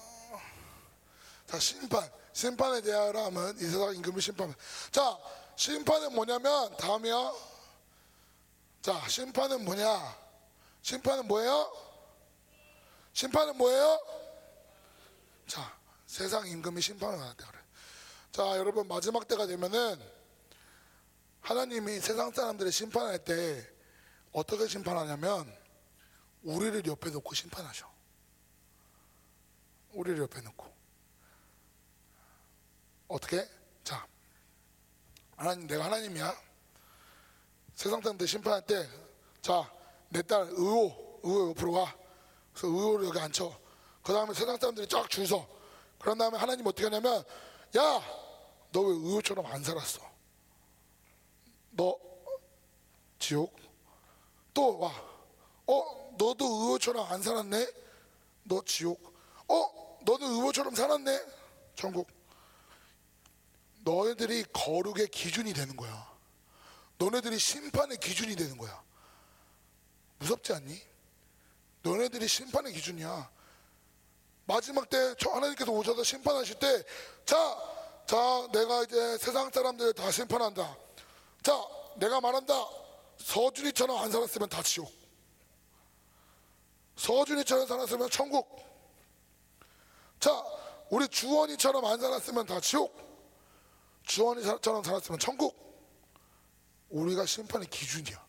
자 1.46 1.60
심판 1.60 2.10
심판에 2.34 2.82
대하여 2.82 3.12
하면 3.26 3.56
이 3.58 3.62
세상 3.62 3.96
임금의 3.96 4.22
심판. 4.22 4.54
자 4.90 5.16
심판은 5.56 6.16
뭐냐면 6.16 6.76
다음이요. 6.78 7.38
자 8.82 9.08
심판은 9.08 9.64
뭐냐? 9.64 10.27
심판은 10.82 11.28
뭐예요? 11.28 11.72
심판은 13.14 13.58
뭐예요? 13.58 14.00
자 15.48 15.78
세상 16.06 16.48
임금이 16.48 16.82
심판을 16.82 17.18
받았다 17.18 17.52
그래. 17.52 17.62
자 18.32 18.44
여러분 18.58 18.88
마지막 18.88 19.28
때가 19.28 19.48
되면은 19.48 20.00
하나님이 21.42 22.00
세상 22.00 22.32
사람들을 22.32 22.72
심판할 22.72 23.24
때 23.24 23.68
어떻게 24.32 24.68
심판하냐면 24.68 25.52
우리를 26.44 26.86
옆에 26.86 27.10
놓고 27.10 27.34
심판하셔. 27.34 27.90
우리를 29.94 30.20
옆에 30.20 30.42
놓고 30.42 30.74
어떻게? 33.08 33.50
자 33.84 34.06
하나님 35.36 35.68
내가 35.68 35.86
하나님이야. 35.86 36.48
세상 37.76 38.02
사람들 38.02 38.28
심판할 38.28 38.66
때 38.66 38.88
자 39.42 39.72
내 40.10 40.22
딸 40.24 40.48
의호 40.52 41.20
의호 41.24 41.50
옆으로 41.50 41.72
와. 41.74 41.96
그래서 42.54 42.68
의호를 42.68 43.08
여기 43.08 43.20
앉혀. 43.20 43.52
그 44.04 44.14
다음에 44.14 44.34
세상 44.34 44.58
사람들이 44.58 44.88
쫙 44.88 45.10
줄 45.10 45.28
서. 45.28 45.48
그런 46.00 46.18
다음에 46.18 46.38
하나님 46.38 46.66
어떻게 46.68 46.84
하냐면 46.86 47.24
야 47.76 48.02
너 48.72 48.82
왜 48.82 48.90
의호처럼 48.94 49.46
안 49.46 49.64
살았어? 49.64 50.02
너 51.72 51.98
지옥 53.20 53.56
또 54.54 54.78
와. 54.80 54.92
어 55.68 56.16
너도 56.18 56.46
의호처럼 56.46 57.06
안 57.12 57.22
살았네? 57.22 57.68
너 58.44 58.62
지옥. 58.66 59.02
어 59.48 59.98
너도 60.06 60.26
의호처럼 60.26 60.76
살았네? 60.76 61.20
천국. 61.76 62.08
너희들이 63.84 64.44
거룩의 64.54 65.08
기준이 65.08 65.54
되는 65.54 65.76
거야. 65.78 66.14
너네들이 66.98 67.38
심판의 67.40 67.98
기준이 68.00 68.36
되는 68.36 68.58
거야. 68.58 68.84
무섭지 70.20 70.54
않니? 70.54 70.82
너네들이 71.84 72.28
심판의 72.28 72.74
기준이야. 72.74 73.30
마지막 74.46 74.90
때 74.90 74.98
저 75.20 75.30
하나님께서 75.32 75.72
오셔서 75.72 76.04
심판하실 76.04 76.60
때, 76.60 76.84
자, 77.26 77.36
자, 78.06 78.18
내가 78.54 78.84
이제 78.84 79.18
세상 79.18 79.52
사람들 79.52 79.94
다 79.94 80.10
심판한다. 80.12 80.78
자, 81.44 81.54
내가 81.98 82.22
말한다. 82.22 82.54
서준이처럼 83.18 83.98
안 83.98 84.12
살았으면 84.12 84.50
다 84.50 84.62
지옥. 84.64 84.92
서준이처럼 86.96 87.68
살았으면 87.68 88.10
천국. 88.10 88.48
자, 90.20 90.32
우리 90.90 91.08
주원이처럼 91.08 91.84
안 91.86 92.00
살았으면 92.00 92.46
다 92.46 92.60
지옥. 92.60 92.96
주원이처럼 94.04 94.84
살았으면 94.84 95.20
천국. 95.20 95.56
우리가 96.90 97.26
심판의 97.26 97.70
기준이야. 97.70 98.27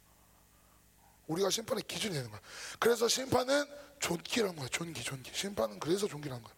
우리가 1.28 1.50
심판의 1.50 1.84
기준이 1.86 2.14
되는 2.14 2.30
거야. 2.30 2.40
그래서 2.78 3.06
심판은 3.06 3.64
존귀라는 4.00 4.56
거야. 4.56 4.68
존귀, 4.68 5.02
존귀. 5.02 5.30
심판은 5.34 5.78
그래서 5.78 6.06
존귀라는 6.06 6.42
거야. 6.42 6.54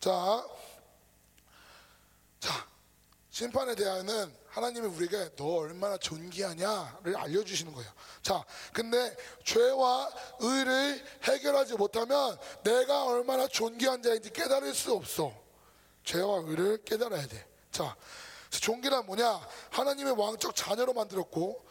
자, 0.00 0.46
자, 2.40 2.66
심판에 3.30 3.74
대하여는 3.74 4.34
하나님이 4.48 4.86
우리에게 4.88 5.30
너 5.36 5.56
얼마나 5.56 5.96
존귀하냐를 5.96 7.16
알려주시는 7.16 7.72
거예요. 7.72 7.90
자, 8.20 8.44
근데 8.72 9.16
죄와 9.44 10.10
의를 10.40 11.04
해결하지 11.22 11.74
못하면 11.74 12.38
내가 12.62 13.06
얼마나 13.06 13.48
존귀한 13.48 14.02
자인지 14.02 14.30
깨달을 14.30 14.74
수 14.74 14.92
없어. 14.92 15.32
죄와 16.04 16.42
의를 16.46 16.84
깨달아야 16.84 17.26
돼. 17.26 17.46
자, 17.70 17.96
존귀란 18.50 19.06
뭐냐? 19.06 19.40
하나님의 19.70 20.14
왕적 20.18 20.54
자녀로 20.54 20.92
만들었고 20.92 21.64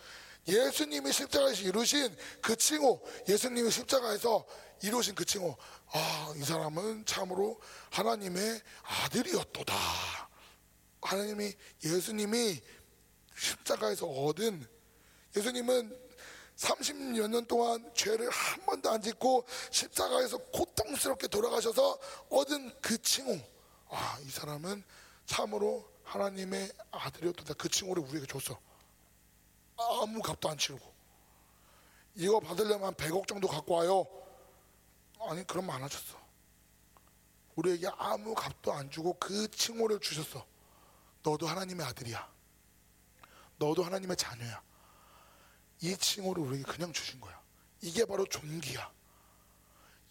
예수님이 0.47 1.11
십자가에서 1.11 1.61
이루신 1.61 2.15
그 2.41 2.55
칭호, 2.55 3.01
예수님이 3.27 3.69
십자가에서 3.69 4.45
이루신 4.81 5.15
그 5.15 5.23
칭호. 5.23 5.55
아, 5.93 6.33
이 6.35 6.43
사람은 6.43 7.05
참으로 7.05 7.59
하나님의 7.91 8.61
아들이었도다. 8.83 9.73
하나님이 11.01 11.53
예수님이 11.83 12.61
십자가에서 13.35 14.07
얻은 14.07 14.67
예수님은 15.35 15.99
30여 16.57 17.27
년 17.27 17.45
동안 17.45 17.89
죄를 17.95 18.29
한 18.29 18.65
번도 18.65 18.89
안 18.91 19.01
짓고 19.01 19.47
십자가에서 19.71 20.37
고통스럽게 20.37 21.27
돌아가셔서 21.27 21.99
얻은 22.29 22.71
그 22.81 23.01
칭호. 23.01 23.39
아, 23.89 24.19
이 24.23 24.29
사람은 24.29 24.83
참으로 25.25 25.89
하나님의 26.03 26.71
아들이었다. 26.91 27.53
그 27.55 27.69
칭호를 27.69 28.03
우리에게 28.03 28.27
줬어. 28.27 28.59
아무 30.01 30.21
값도 30.21 30.49
안 30.49 30.57
치르고. 30.57 30.91
이거 32.15 32.39
받으려면 32.39 32.87
한 32.87 32.93
100억 32.93 33.27
정도 33.27 33.47
갖고 33.47 33.75
와요. 33.75 34.05
아니, 35.21 35.45
그럼 35.45 35.69
안 35.69 35.83
하셨어. 35.83 36.19
우리에게 37.55 37.87
아무 37.97 38.33
값도 38.33 38.73
안 38.73 38.89
주고 38.89 39.17
그 39.19 39.49
칭호를 39.51 39.99
주셨어. 39.99 40.45
너도 41.23 41.47
하나님의 41.47 41.85
아들이야. 41.85 42.31
너도 43.57 43.83
하나님의 43.83 44.17
자녀야. 44.17 44.61
이 45.81 45.95
칭호를 45.95 46.43
우리에게 46.43 46.63
그냥 46.63 46.91
주신 46.93 47.19
거야. 47.19 47.39
이게 47.81 48.05
바로 48.05 48.25
존귀야. 48.25 48.91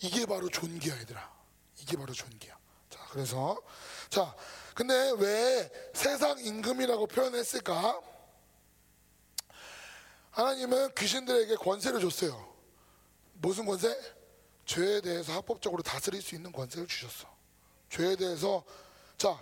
이게 0.00 0.26
바로 0.26 0.48
존귀야, 0.48 0.98
얘들아. 1.00 1.30
이게 1.78 1.96
바로 1.96 2.12
존귀야. 2.12 2.58
자, 2.88 3.06
그래서 3.10 3.60
자, 4.08 4.34
근데 4.74 5.12
왜 5.18 5.70
세상 5.94 6.38
임금이라고 6.38 7.06
표현했을까? 7.06 8.00
하나님은 10.30 10.94
귀신들에게 10.94 11.56
권세를 11.56 12.00
줬어요. 12.00 12.54
무슨 13.34 13.66
권세? 13.66 13.94
죄에 14.64 15.00
대해서 15.00 15.32
합법적으로 15.32 15.82
다스릴 15.82 16.22
수 16.22 16.34
있는 16.34 16.52
권세를 16.52 16.86
주셨어. 16.86 17.28
죄에 17.88 18.14
대해서 18.16 18.64
자 19.18 19.36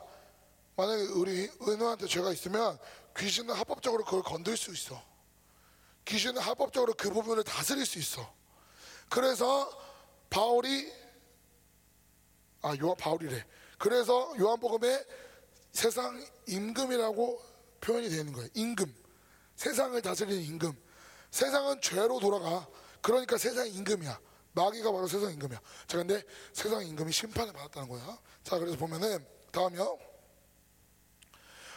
만약에 0.76 1.02
우리 1.08 1.50
은호한테 1.60 2.06
죄가 2.06 2.32
있으면 2.32 2.78
귀신은 3.16 3.54
합법적으로 3.54 4.04
그걸 4.04 4.22
건들 4.22 4.56
수 4.56 4.72
있어. 4.72 5.02
귀신은 6.06 6.40
합법적으로 6.40 6.94
그 6.94 7.10
부분을 7.10 7.44
다스릴 7.44 7.84
수 7.84 7.98
있어. 7.98 8.32
그래서 9.10 9.70
바울이 10.30 10.90
아 12.62 12.74
요한 12.80 12.96
바울이래. 12.96 13.44
그래서 13.76 14.32
요한복음에 14.38 15.04
세상 15.72 16.24
임금이라고 16.46 17.42
표현이 17.80 18.08
되는 18.08 18.32
거예요. 18.32 18.48
임금. 18.54 18.92
세상을 19.58 20.00
다스리는 20.00 20.40
임금. 20.40 20.72
세상은 21.32 21.80
죄로 21.80 22.20
돌아가. 22.20 22.66
그러니까 23.02 23.36
세상 23.36 23.66
임금이야. 23.66 24.18
마귀가 24.52 24.92
바로 24.92 25.06
세상 25.08 25.32
임금이야. 25.32 25.60
자, 25.88 25.98
근데 25.98 26.22
세상 26.52 26.86
임금이 26.86 27.12
심판을 27.12 27.52
받았다는 27.52 27.88
거야. 27.88 28.18
자, 28.44 28.56
그래서 28.56 28.76
보면은 28.78 29.26
다음이요. 29.50 29.98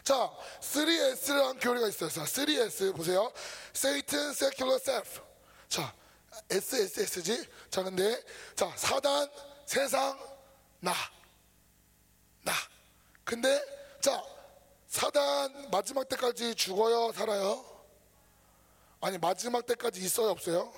자, 0.03 0.31
3S라는 0.61 1.59
교리가 1.59 1.87
있어요. 1.87 2.09
자, 2.09 2.23
3S 2.23 2.95
보세요. 2.95 3.31
Satan, 3.75 4.29
Secular 4.29 4.79
Self. 4.79 5.21
자, 5.67 5.93
SSS지. 6.51 7.47
자, 7.71 7.81
근데 7.81 8.23
자, 8.55 8.71
사단, 8.75 9.27
세상, 9.65 10.19
나. 10.79 10.93
나. 12.43 12.53
근데 13.23 13.59
자, 13.99 14.23
사단 14.87 15.71
마지막 15.71 16.07
때까지 16.07 16.53
죽어요, 16.53 17.11
살아요? 17.13 17.70
아니, 19.01 19.17
마지막 19.17 19.65
때까지 19.65 19.99
있어요, 20.01 20.29
없어요? 20.29 20.71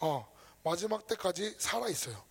어. 0.00 0.30
마지막 0.62 1.06
때까지 1.06 1.56
살아 1.58 1.88
있어요. 1.88 2.22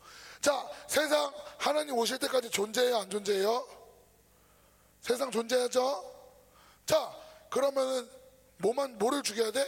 자, 0.42 0.70
세상 0.88 1.34
하나님 1.58 1.98
오실 1.98 2.20
때까지 2.20 2.50
존재해요, 2.50 2.98
안 2.98 3.10
존재해요? 3.10 3.68
세상 5.02 5.32
존재하죠? 5.32 6.04
자, 6.86 7.16
그러면은 7.50 8.10
뭐만 8.58 8.98
뭐를 8.98 9.24
죽여야 9.24 9.52
돼? 9.52 9.66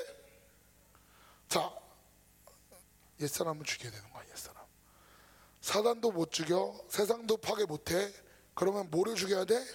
자, 1.47 1.73
옛사람을 3.19 3.65
죽여야 3.65 3.91
되는 3.91 4.11
거야, 4.11 4.23
옛사람. 4.29 4.63
사단도 5.61 6.11
못 6.11 6.31
죽여, 6.31 6.79
세상도 6.89 7.37
파괴 7.37 7.65
못 7.65 7.91
해. 7.91 8.11
그러면 8.53 8.89
뭐를 8.91 9.15
죽여야 9.15 9.45
돼? 9.45 9.65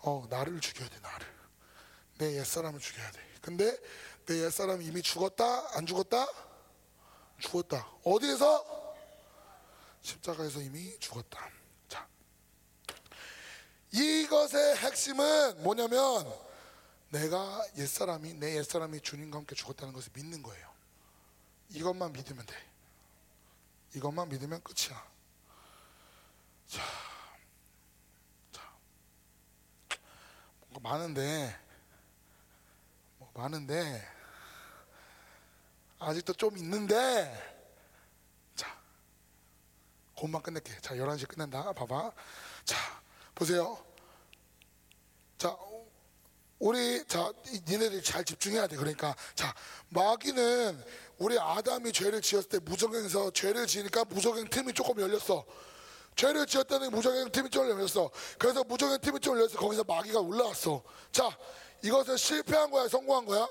어, 0.00 0.26
나를 0.28 0.60
죽여야 0.60 0.88
돼, 0.88 0.98
나를. 1.00 1.26
내 2.18 2.38
옛사람을 2.38 2.80
죽여야 2.80 3.10
돼. 3.12 3.20
근데 3.40 3.76
내 4.28 4.44
옛사람이 4.44 4.84
이미 4.84 5.00
죽었다? 5.00 5.74
안 5.74 5.86
죽었다? 5.86 6.26
죽었다. 7.38 7.90
어디에서? 8.04 8.94
십자가에서 10.02 10.60
이미 10.60 10.98
죽었다. 10.98 11.50
자. 11.88 12.06
이것의 13.90 14.76
핵심은 14.76 15.62
뭐냐면 15.62 16.30
내가 17.08 17.66
옛사람이 17.78 18.34
내 18.34 18.58
옛사람이 18.58 19.00
주님과 19.00 19.38
함께 19.38 19.54
죽었다는 19.54 19.94
것을 19.94 20.12
믿는 20.14 20.42
거예요. 20.42 20.74
이것만 21.70 22.12
믿으면 22.12 22.44
돼. 22.44 22.54
이것만 23.94 24.28
믿으면 24.28 24.62
끝이야. 24.62 25.10
자. 26.66 26.82
자. 28.52 28.76
뭔가 30.68 30.86
많은데 30.86 31.58
뭐 33.16 33.30
많은데 33.32 34.17
아직도 35.98 36.32
좀 36.34 36.56
있는데. 36.58 37.32
자 38.54 38.66
곧만 40.14 40.42
끝낼게. 40.42 40.80
자 40.80 40.94
11시 40.94 41.28
끝낸다. 41.28 41.72
봐봐. 41.72 42.12
자 42.64 42.76
보세요. 43.34 43.82
자 45.36 45.56
우리 46.58 47.04
자 47.06 47.32
이- 47.48 47.60
니네들이 47.68 48.02
잘 48.02 48.24
집중해야 48.24 48.66
돼. 48.66 48.76
그러니까 48.76 49.14
자 49.34 49.54
마귀는 49.90 50.84
우리 51.18 51.38
아담이 51.38 51.92
죄를 51.92 52.20
지었을 52.20 52.48
때 52.48 52.58
무적행에서 52.60 53.30
죄를 53.32 53.66
지니까 53.66 54.04
무적행 54.04 54.48
틈이 54.50 54.72
조금 54.72 55.00
열렸어. 55.00 55.44
죄를 56.16 56.46
지었다는 56.46 56.90
무적행 56.90 57.30
틈이 57.30 57.48
좀 57.50 57.68
열렸어. 57.70 58.10
그래서 58.38 58.64
무적행 58.64 59.00
틈이 59.00 59.20
좀 59.20 59.36
열려서 59.36 59.56
거기서 59.58 59.84
마귀가 59.84 60.18
올라왔어. 60.20 60.82
자 61.12 61.30
이것은 61.82 62.16
실패한 62.16 62.70
거야? 62.72 62.88
성공한 62.88 63.24
거야 63.24 63.48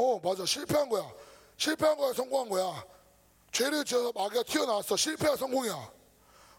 어 0.00 0.18
맞아. 0.18 0.46
실패한 0.46 0.88
거야. 0.88 1.12
실패한 1.58 1.94
거야 1.98 2.14
성공한 2.14 2.48
거야. 2.48 2.86
죄를 3.52 3.84
지어서 3.84 4.10
마귀가 4.12 4.44
튀어나왔어. 4.44 4.96
실패야 4.96 5.36
성공이야. 5.36 5.92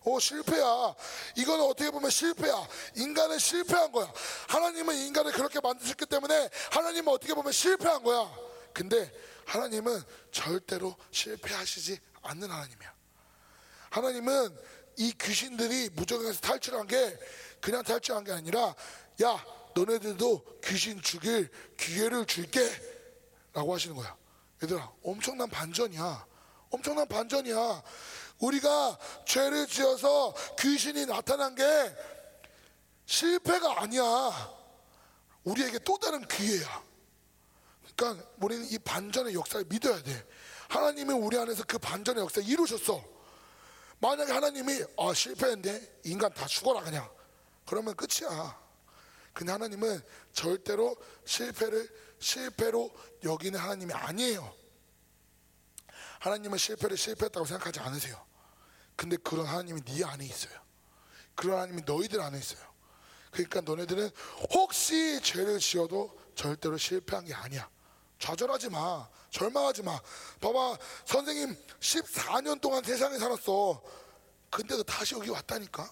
어 0.04 0.20
실패야. 0.20 0.94
이거는 1.38 1.66
어떻게 1.66 1.90
보면 1.90 2.12
실패야. 2.12 2.68
인간은 2.98 3.40
실패한 3.40 3.92
거야. 3.92 4.14
하나님은 4.48 4.96
인간을 4.96 5.32
그렇게 5.32 5.60
만드셨기 5.60 6.06
때문에 6.06 6.50
하나님은 6.72 7.12
어떻게 7.12 7.34
보면 7.34 7.52
실패한 7.52 8.04
거야. 8.04 8.32
근데 8.74 9.12
하나님은 9.46 10.04
절대로 10.32 10.96
실패하시지 11.10 12.00
않는 12.22 12.48
하나님이야. 12.48 12.94
하나님은 13.90 14.56
이 14.98 15.14
귀신들이 15.20 15.90
무적에서 15.94 16.40
탈출한 16.42 16.86
게 16.86 17.18
그냥 17.60 17.82
탈출한 17.82 18.24
게 18.24 18.34
아니라 18.34 18.76
야 19.24 19.44
너네들도 19.74 20.60
귀신 20.64 21.02
죽일 21.02 21.50
기회를 21.78 22.26
줄게 22.28 22.62
라고 23.54 23.74
하시는 23.74 23.96
거야. 23.96 24.16
얘들아 24.64 24.92
엄청난 25.04 25.50
반전이야. 25.50 26.26
엄청난 26.70 27.08
반전이야. 27.08 27.84
우리가 28.40 28.98
죄를 29.26 29.68
지어서 29.68 30.34
귀신이 30.60 31.06
나타난 31.06 31.56
게 31.56 31.64
실패가 33.06 33.82
아니야. 33.82 34.04
우리에게 35.44 35.80
또 35.80 35.98
다른 35.98 36.26
기회야. 36.28 36.84
그러니까 37.96 38.26
우리는 38.40 38.66
이 38.70 38.78
반전의 38.80 39.34
역사를 39.34 39.66
믿어야 39.68 40.02
돼. 40.02 40.28
하나님은 40.70 41.16
우리 41.16 41.38
안에서 41.38 41.64
그 41.68 41.78
반전의 41.78 42.24
역사를 42.24 42.48
이루셨어. 42.48 43.04
만약에 44.00 44.32
하나님이 44.32 44.84
아 44.98 45.14
실패했는데 45.14 46.00
인간 46.06 46.34
다 46.34 46.48
죽어라 46.48 46.82
그냥. 46.82 47.10
그러면 47.66 47.96
끝이야. 47.96 48.60
근데 49.34 49.52
하나님은 49.52 50.02
절대로 50.34 50.96
실패를 51.26 51.90
실패로 52.22 52.90
여기는 53.24 53.60
하나님이 53.60 53.94
아니에요. 53.94 54.54
하나님은 56.20 56.58
실패를 56.58 56.96
실패했다고 56.96 57.46
생각하지 57.46 57.80
않으세요. 57.80 58.24
근데 58.96 59.18
그런 59.18 59.46
하나님이 59.46 59.82
네 59.82 60.06
안에 60.06 60.24
있어요. 60.26 60.54
그런 61.36 61.58
하나님이 61.58 61.82
너희들 61.86 62.22
안에 62.22 62.38
있어요. 62.38 62.62
그러니까 63.32 63.62
너네들은 63.62 64.10
혹시 64.54 65.20
죄를 65.22 65.60
지어도 65.60 66.16
절대로 66.36 66.78
실패한 66.78 67.26
게 67.26 67.34
아니야. 67.34 67.68
좌절하지 68.20 68.70
마. 68.70 69.10
절망하지 69.32 69.82
마. 69.82 70.00
봐봐 70.40 70.78
선생님 71.06 71.58
14년 71.80 72.62
동안 72.62 72.84
세상에 72.84 73.18
살았어. 73.18 73.82
근데도 74.52 74.84
다시 74.84 75.16
여기 75.16 75.30
왔다니까 75.30 75.90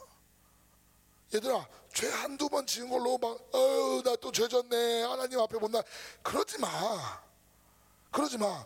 얘들아 1.34 1.68
죄 1.94 2.10
한두 2.10 2.50
번 2.50 2.66
지은 2.66 2.90
걸로 2.90 3.18
막 3.18 3.38
어유 3.54 4.02
나 4.04 4.16
또 4.16 4.32
죄 4.32 4.48
졌네. 4.48 5.04
하나님 5.04 5.40
앞에 5.40 5.58
못나. 5.58 5.82
그러지 6.24 6.58
마. 6.60 7.22
그러지 8.12 8.38
마. 8.38 8.66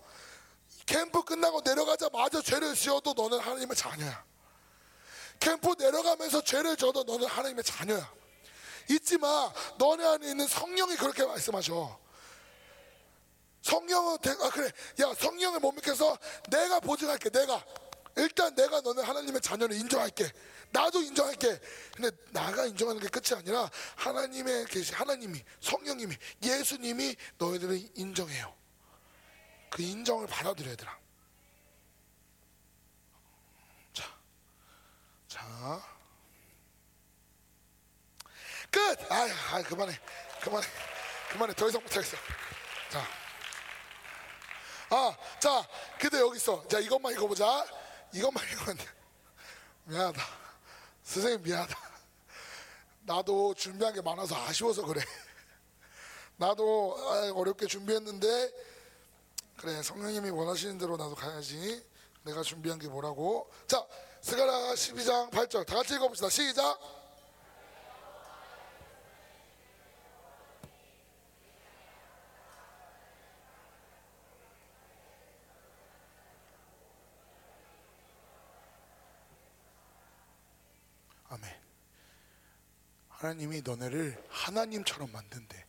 캠프 0.85 1.23
끝나고 1.23 1.61
내려가자마자 1.61 2.41
죄를 2.41 2.73
지어도 2.75 3.13
너는 3.13 3.39
하나님의 3.39 3.75
자녀야. 3.75 4.23
캠프 5.39 5.73
내려가면서 5.77 6.41
죄를 6.43 6.77
져도 6.77 7.03
너는 7.03 7.27
하나님의 7.27 7.63
자녀야. 7.63 8.13
잊지 8.89 9.17
마. 9.17 9.51
너네 9.77 10.05
안에 10.05 10.29
있는 10.29 10.47
성령이 10.47 10.95
그렇게 10.95 11.25
말씀하셔. 11.25 11.99
성령은 13.61 14.17
대- 14.19 14.31
아 14.31 14.49
그래. 14.49 14.69
야 15.01 15.13
성령을 15.17 15.59
못 15.59 15.71
믿겠어? 15.73 16.17
내가 16.49 16.79
보증할게 16.79 17.29
내가. 17.29 17.63
일단 18.17 18.53
내가 18.55 18.79
너는 18.81 19.03
하나님의 19.03 19.41
자녀를 19.41 19.75
인정할게 19.77 20.31
나도 20.73 21.01
인정할게 21.01 21.59
근데 21.95 22.09
나가 22.31 22.65
인정하는 22.65 22.99
게 22.99 23.07
끝이 23.07 23.37
아니라 23.37 23.69
하나님의 23.95 24.65
계시 24.65 24.91
하나님이 24.93 25.41
성령님이 25.61 26.15
예수님이 26.41 27.15
너희들을 27.37 27.91
인정해요 27.95 28.53
그 29.69 29.83
인정을 29.83 30.25
받아들여야 30.27 30.75
되라 30.75 30.99
자, 33.93 34.03
자, 35.27 35.93
끝. 38.71 39.11
아, 39.11 39.27
아, 39.51 39.61
그만해, 39.61 39.99
그만해, 40.41 40.67
그만해. 41.29 41.53
더 41.53 41.69
이상 41.69 41.81
못하겠어. 41.83 42.17
자, 42.89 43.07
아, 44.89 45.15
자, 45.39 45.67
근데 45.99 46.19
여기 46.19 46.37
있어. 46.37 46.67
자, 46.67 46.79
이것만 46.79 47.13
읽어보자. 47.13 47.65
이것만 48.11 48.43
돼. 48.75 48.85
미안하다. 49.83 50.42
선생님 51.03 51.43
미안하다. 51.43 51.77
나도 53.05 53.53
준비한 53.53 53.93
게 53.93 54.01
많아서 54.01 54.35
아쉬워서 54.35 54.85
그래. 54.85 55.01
나도 56.37 56.97
아, 56.97 57.31
어렵게 57.33 57.67
준비했는데 57.67 58.51
그래 59.57 59.81
성령님이 59.83 60.29
원하시는 60.29 60.77
대로 60.77 60.97
나도 60.97 61.15
가야지. 61.15 61.83
내가 62.23 62.41
준비한 62.41 62.79
게 62.79 62.87
뭐라고? 62.87 63.49
자, 63.67 63.85
스가라 64.21 64.73
12장 64.73 65.29
8절 65.29 65.65
다 65.65 65.75
같이 65.75 65.95
읽어봅시다. 65.95 66.29
시작. 66.29 66.79
하나님이 83.23 83.61
너네를 83.61 84.21
하나님처럼 84.27 85.09
만든대. 85.13 85.65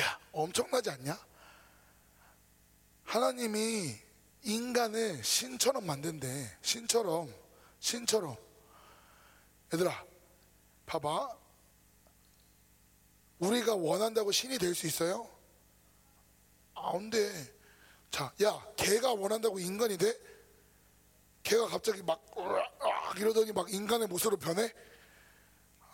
야, 0.00 0.18
엄청나지 0.32 0.90
않냐? 0.90 1.16
하나님이 3.04 3.96
인간을 4.42 5.22
신처럼 5.22 5.86
만든대. 5.86 6.58
신처럼. 6.60 7.32
신처럼. 7.78 8.36
얘들아, 9.72 10.04
봐봐. 10.86 11.38
우리가 13.38 13.76
원한다고 13.76 14.32
신이 14.32 14.58
될 14.58 14.74
수 14.74 14.88
있어요? 14.88 15.30
안 16.74 17.08
돼. 17.08 17.54
자, 18.10 18.32
야, 18.42 18.66
개가 18.76 19.12
원한다고 19.12 19.60
인간이 19.60 19.96
돼? 19.96 20.12
개가 21.44 21.68
갑자기 21.68 22.02
막 22.02 22.20
으악 22.36 23.16
이러더니 23.18 23.52
막 23.52 23.72
인간의 23.72 24.08
모습으로 24.08 24.38
변해? 24.38 24.72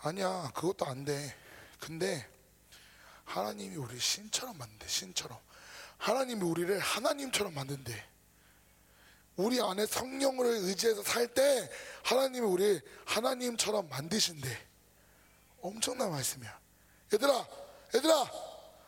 아니야, 0.01 0.51
그것도 0.55 0.85
안 0.85 1.03
돼. 1.03 1.35
근데 1.79 2.27
하나님이 3.25 3.75
우리를 3.75 3.99
신처럼 3.99 4.57
만든대, 4.57 4.87
신처럼. 4.87 5.37
하나님이 5.97 6.41
우리를 6.43 6.79
하나님처럼 6.79 7.53
만든대. 7.53 8.05
우리 9.35 9.61
안에 9.61 9.85
성령을 9.85 10.45
의지해서 10.45 11.01
살 11.03 11.27
때 11.33 11.69
하나님이 12.03 12.45
우리 12.45 12.81
하나님처럼 13.05 13.87
만드신대. 13.89 14.67
엄청난 15.61 16.11
말씀이야. 16.11 16.59
얘들아, 17.13 17.47
얘들아, 17.95 18.31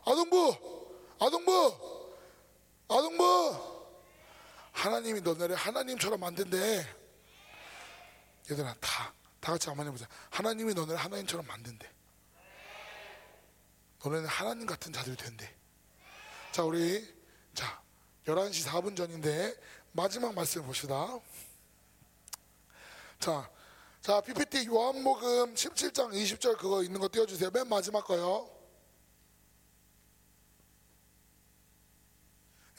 아동부, 0.05 0.95
아동부, 1.19 2.11
아동부. 2.87 3.81
하나님이 4.71 5.21
너네를 5.21 5.55
하나님처럼 5.55 6.19
만든대. 6.19 6.85
얘들아, 8.49 8.75
다, 8.79 9.13
다 9.41 9.51
같이 9.51 9.67
한번 9.67 9.87
해보자. 9.87 10.07
하나님이 10.29 10.73
너네를 10.73 10.97
하나님처럼 10.97 11.45
만든대. 11.47 11.91
너네는 14.03 14.27
하나님 14.27 14.65
같은 14.65 14.93
자들이 14.93 15.15
된대. 15.15 15.53
자, 16.51 16.63
우리, 16.63 17.03
자, 17.53 17.81
11시 18.25 18.67
4분 18.67 18.95
전인데, 18.95 19.55
마지막 19.91 20.33
말씀 20.33 20.63
봅시다. 20.63 21.19
자, 23.19 23.49
자, 24.01 24.21
PPT 24.21 24.67
요한복음 24.67 25.55
17장 25.55 26.11
20절 26.11 26.57
그거 26.57 26.83
있는 26.83 26.99
거 26.99 27.09
띄워주세요. 27.09 27.51
맨 27.51 27.67
마지막 27.67 28.05
거요. 28.05 28.49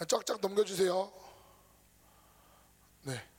쫙쫙 0.08 0.40
넘겨주세요. 0.40 1.12
네. 3.02 3.31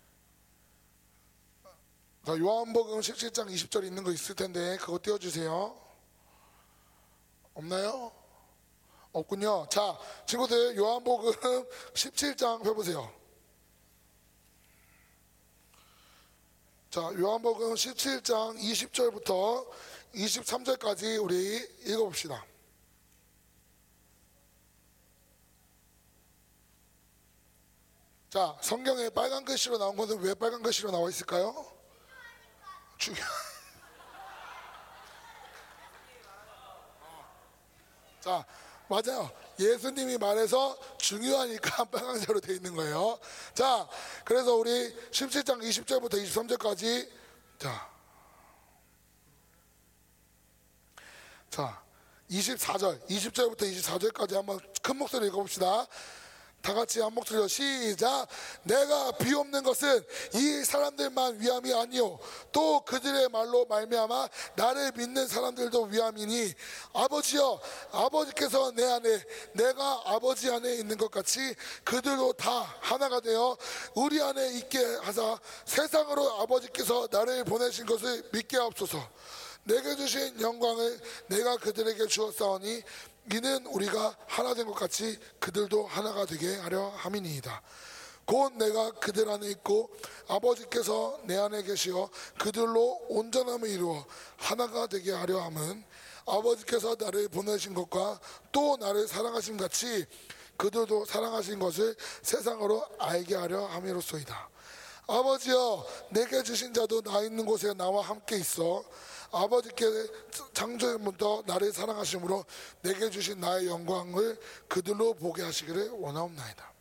자, 2.26 2.38
요한복음 2.38 3.02
17장 3.02 3.50
20절 3.50 3.84
있는 3.84 4.02
거 4.02 4.10
있을 4.10 4.34
텐데 4.34 4.78
그거 4.78 4.98
띄워주세요. 4.98 5.78
없나요? 7.54 8.14
없군요. 9.12 9.68
자, 9.70 10.00
친구들 10.26 10.78
요한복음 10.78 11.34
17장 11.94 12.64
펴보세요. 12.64 13.14
자, 16.90 17.02
요한복음 17.02 17.74
17장 17.74 18.58
20절부터 18.58 19.70
23절까지 20.16 21.22
우리 21.22 21.58
읽어봅시다. 21.86 22.46
자, 28.30 28.58
성경에 28.62 29.10
빨간 29.10 29.44
글씨로 29.44 29.78
나온 29.78 29.98
것은 29.98 30.22
왜 30.22 30.34
빨간 30.34 30.64
글씨로 30.64 30.90
나와 30.90 31.10
있을까요? 31.10 31.73
중요. 33.04 33.18
자, 38.22 38.46
맞아요. 38.88 39.30
예수님이 39.60 40.18
말해서 40.18 40.78
중요하니까 40.98 41.84
빨간색으로 41.86 42.40
되어 42.40 42.56
있는 42.56 42.74
거예요. 42.76 43.20
자, 43.54 43.86
그래서 44.24 44.56
우리 44.56 44.72
17장 45.12 45.62
20절부터 45.62 46.14
23절까지 46.24 47.10
자, 47.60 47.92
자, 51.50 51.84
24절, 52.30 53.06
20절부터 53.10 53.64
24절까지 53.64 54.36
한번 54.36 54.60
큰 54.82 54.98
목소리 54.98 55.28
읽어봅시다. 55.28 55.86
다 56.64 56.74
같이 56.74 57.02
한 57.02 57.14
목소리로 57.14 57.50
시작. 57.50 58.26
내가 58.64 59.12
비옵는 59.12 59.64
것은 59.64 60.02
이 60.34 60.64
사람들만 60.64 61.42
위함이 61.42 61.74
아니요 61.74 62.18
또 62.54 62.80
그들의 62.86 63.28
말로 63.30 63.66
말미암아 63.66 64.30
나를 64.56 64.94
믿는 64.96 65.28
사람들도 65.28 65.84
위함이니 65.84 66.54
아버지여 66.94 67.60
아버지께서 67.92 68.72
내 68.72 68.86
안에 68.86 69.24
내가 69.52 70.04
아버지 70.06 70.50
안에 70.50 70.76
있는 70.76 70.96
것 70.96 71.12
같이 71.12 71.54
그들도 71.84 72.32
다 72.34 72.74
하나가 72.80 73.20
되어 73.20 73.58
우리 73.96 74.22
안에 74.22 74.54
있게 74.60 74.80
하사 75.02 75.38
세상으로 75.66 76.40
아버지께서 76.44 77.10
나를 77.12 77.44
보내신 77.44 77.86
것을 77.86 78.24
믿게 78.32 78.56
하옵소서. 78.56 79.06
내게 79.66 79.96
주신 79.96 80.40
영광을 80.42 81.00
내가 81.28 81.58
그들에게 81.58 82.08
주었사오니 82.08 82.84
이는 83.32 83.66
우리가 83.68 84.18
하나 84.28 84.54
된 84.54 84.68
것 84.68 84.74
같이 84.74 85.18
그들도 85.40 85.88
하나가 85.88 86.26
되게 86.26 86.56
하려 86.58 86.90
함이니이다. 86.90 87.62
곧 88.26 88.54
내가 88.54 88.92
그들 88.92 89.30
안에 89.30 89.48
있고 89.52 89.90
아버지께서 90.28 91.20
내 91.26 91.38
안에 91.38 91.64
계시어 91.64 92.10
그들로 92.40 93.02
온전함을 93.10 93.70
이루어 93.70 94.06
하나가 94.38 94.88
되게 94.88 95.12
하려 95.12 95.42
함은 95.42 95.84
아버지께서 96.26 96.96
나를 96.98 97.28
보내신 97.28 97.74
것과 97.74 98.20
또 98.52 98.78
나를 98.78 99.08
사랑하신 99.08 99.58
같이 99.58 100.06
그들도 100.56 101.06
사랑하신 101.06 101.60
것을 101.60 101.96
세상으로 102.22 102.86
알게 103.00 103.36
하려 103.36 103.66
함이로소이다. 103.66 104.50
아버지여 105.08 105.86
내게 106.12 106.44
주신 106.44 106.74
자도 106.74 107.02
나 107.02 107.20
있는 107.22 107.46
곳에 107.46 107.74
나와 107.74 108.02
함께 108.04 108.38
있어 108.38 108.86
아버지께 109.34 109.86
창조부터 110.54 111.44
나를 111.48 111.74
사랑하심으로 111.74 112.46
내게 112.82 113.10
주신 113.10 113.40
나의 113.40 113.68
영광을 113.68 114.40
그들로 114.68 115.14
보게 115.16 115.42
하시기를 115.42 115.90
원하옵나이다. 115.90 116.72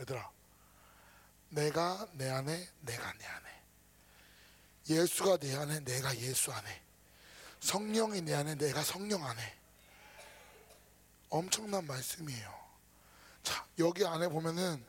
얘들아, 0.00 0.30
내가 1.50 2.08
내 2.12 2.30
안에, 2.30 2.68
내가 2.80 3.12
내 3.12 3.26
안에, 3.26 3.62
예수가 4.88 5.36
내 5.36 5.54
안에, 5.54 5.80
내가 5.80 6.16
예수 6.18 6.50
안에, 6.52 6.82
성령이 7.60 8.22
내 8.22 8.34
안에, 8.34 8.54
내가 8.54 8.82
성령 8.82 9.24
안에. 9.24 9.60
엄청난 11.28 11.86
말씀이에요. 11.86 12.60
자, 13.42 13.64
여기 13.78 14.04
안에 14.04 14.28
보면은 14.28 14.84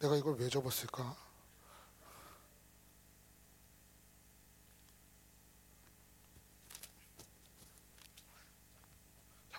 내가 0.00 0.16
이걸 0.16 0.34
왜 0.36 0.48
접었을까? 0.48 1.16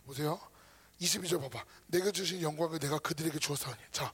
보세요. 0.06 0.40
22절 1.00 1.42
봐봐. 1.42 1.66
내가 1.88 2.12
주신 2.12 2.42
영광을 2.42 2.80
내가 2.80 3.00
그들에게 3.00 3.38
주었사니. 3.40 3.78
자, 3.92 4.14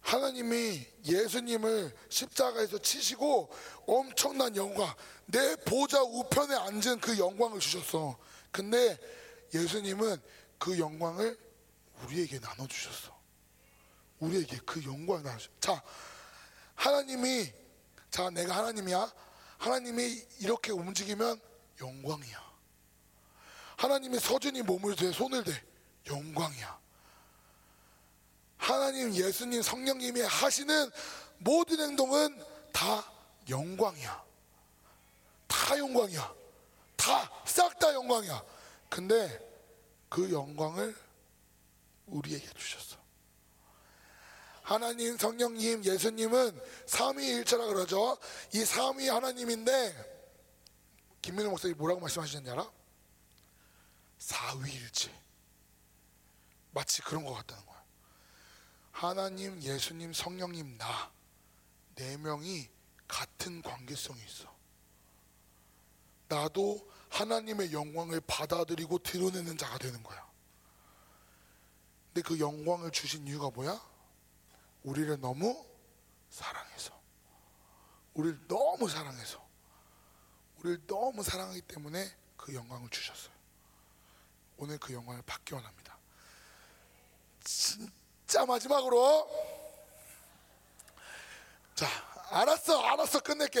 하나님이 0.00 0.86
예수님을 1.04 1.94
십자가에서 2.08 2.78
치시고 2.78 3.52
엄청난 3.86 4.54
영광, 4.54 4.94
내 5.26 5.56
보좌 5.56 6.00
우편에 6.02 6.54
앉은 6.54 7.00
그 7.00 7.18
영광을 7.18 7.58
주셨어. 7.58 8.16
근데 8.52 8.98
예수님은 9.52 10.20
그 10.58 10.78
영광을 10.78 11.36
우리에게 12.04 12.38
나눠주셨어. 12.38 13.16
우리에게 14.20 14.58
그 14.64 14.82
영광을 14.84 15.22
나눠주셨어. 15.24 15.54
자, 15.60 15.82
하나님이, 16.76 17.52
자, 18.10 18.30
내가 18.30 18.56
하나님이야. 18.58 19.12
하나님이 19.58 20.24
이렇게 20.40 20.70
움직이면 20.70 21.40
영광이야. 21.80 22.45
하나님이 23.76 24.18
서준이 24.18 24.62
몸을 24.62 24.96
대 24.96 25.12
손을 25.12 25.44
대 25.44 25.52
영광이야. 26.06 26.78
하나님 28.56 29.14
예수님 29.14 29.62
성령님이 29.62 30.22
하시는 30.22 30.90
모든 31.38 31.80
행동은 31.80 32.42
다 32.72 33.12
영광이야. 33.48 34.24
다 35.46 35.78
영광이야. 35.78 36.34
다 36.96 37.36
싹 37.44 37.78
다 37.78 37.92
영광이야. 37.94 38.42
근데 38.88 39.40
그 40.08 40.30
영광을 40.32 40.94
우리에게 42.06 42.46
주셨어. 42.54 42.96
하나님, 44.62 45.16
성령님, 45.16 45.84
예수님은 45.84 46.60
삼위일체라 46.86 47.66
그러죠. 47.66 48.18
이 48.52 48.64
삼위 48.64 49.08
하나님인데 49.08 50.16
김민호 51.22 51.50
목사님 51.50 51.76
뭐라고 51.76 52.00
말씀하시는지? 52.00 52.50
사위일체 54.18 55.12
마치 56.72 57.02
그런 57.02 57.24
것 57.24 57.32
같다는 57.34 57.64
거야. 57.66 57.84
하나님, 58.92 59.60
예수님, 59.62 60.12
성령님, 60.12 60.78
나 60.78 61.16
네 61.96 62.16
명이 62.18 62.68
같은 63.08 63.62
관계성이 63.62 64.22
있어. 64.24 64.54
나도 66.28 66.86
하나님의 67.10 67.72
영광을 67.72 68.20
받아들이고 68.20 68.98
드러내는 68.98 69.56
자가 69.56 69.78
되는 69.78 70.02
거야. 70.02 70.26
근데 72.08 72.22
그 72.22 72.38
영광을 72.38 72.90
주신 72.90 73.26
이유가 73.26 73.50
뭐야? 73.50 73.80
우리를 74.82 75.20
너무 75.20 75.66
사랑해서. 76.30 77.00
우리를 78.14 78.46
너무 78.48 78.88
사랑해서. 78.88 79.46
우리를 80.58 80.86
너무 80.86 81.22
사랑하기 81.22 81.62
때문에 81.62 82.14
그 82.36 82.54
영광을 82.54 82.90
주셨어요. 82.90 83.34
오늘 84.56 84.78
그 84.78 84.92
영광을 84.92 85.22
받기 85.22 85.54
원합니다. 85.54 85.98
진짜 87.44 88.44
마지막으로 88.46 89.28
자 91.74 91.86
알았어 92.30 92.80
알았어 92.80 93.20
끝낼게 93.20 93.60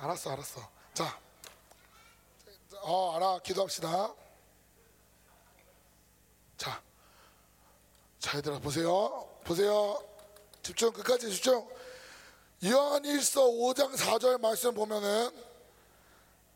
알았어 0.00 0.30
알았어 0.30 0.70
자 0.94 1.18
어, 2.82 3.16
알아 3.16 3.40
기도합시다 3.42 4.14
자, 6.56 6.82
자 8.20 8.38
얘들아 8.38 8.60
보세요 8.60 9.30
보세요. 9.44 10.00
집중 10.62 10.92
끝까지 10.92 11.28
집중. 11.30 11.68
요한일서 12.64 13.46
5장 13.46 13.96
4절 13.96 14.40
말씀 14.40 14.74
보면은 14.74 15.30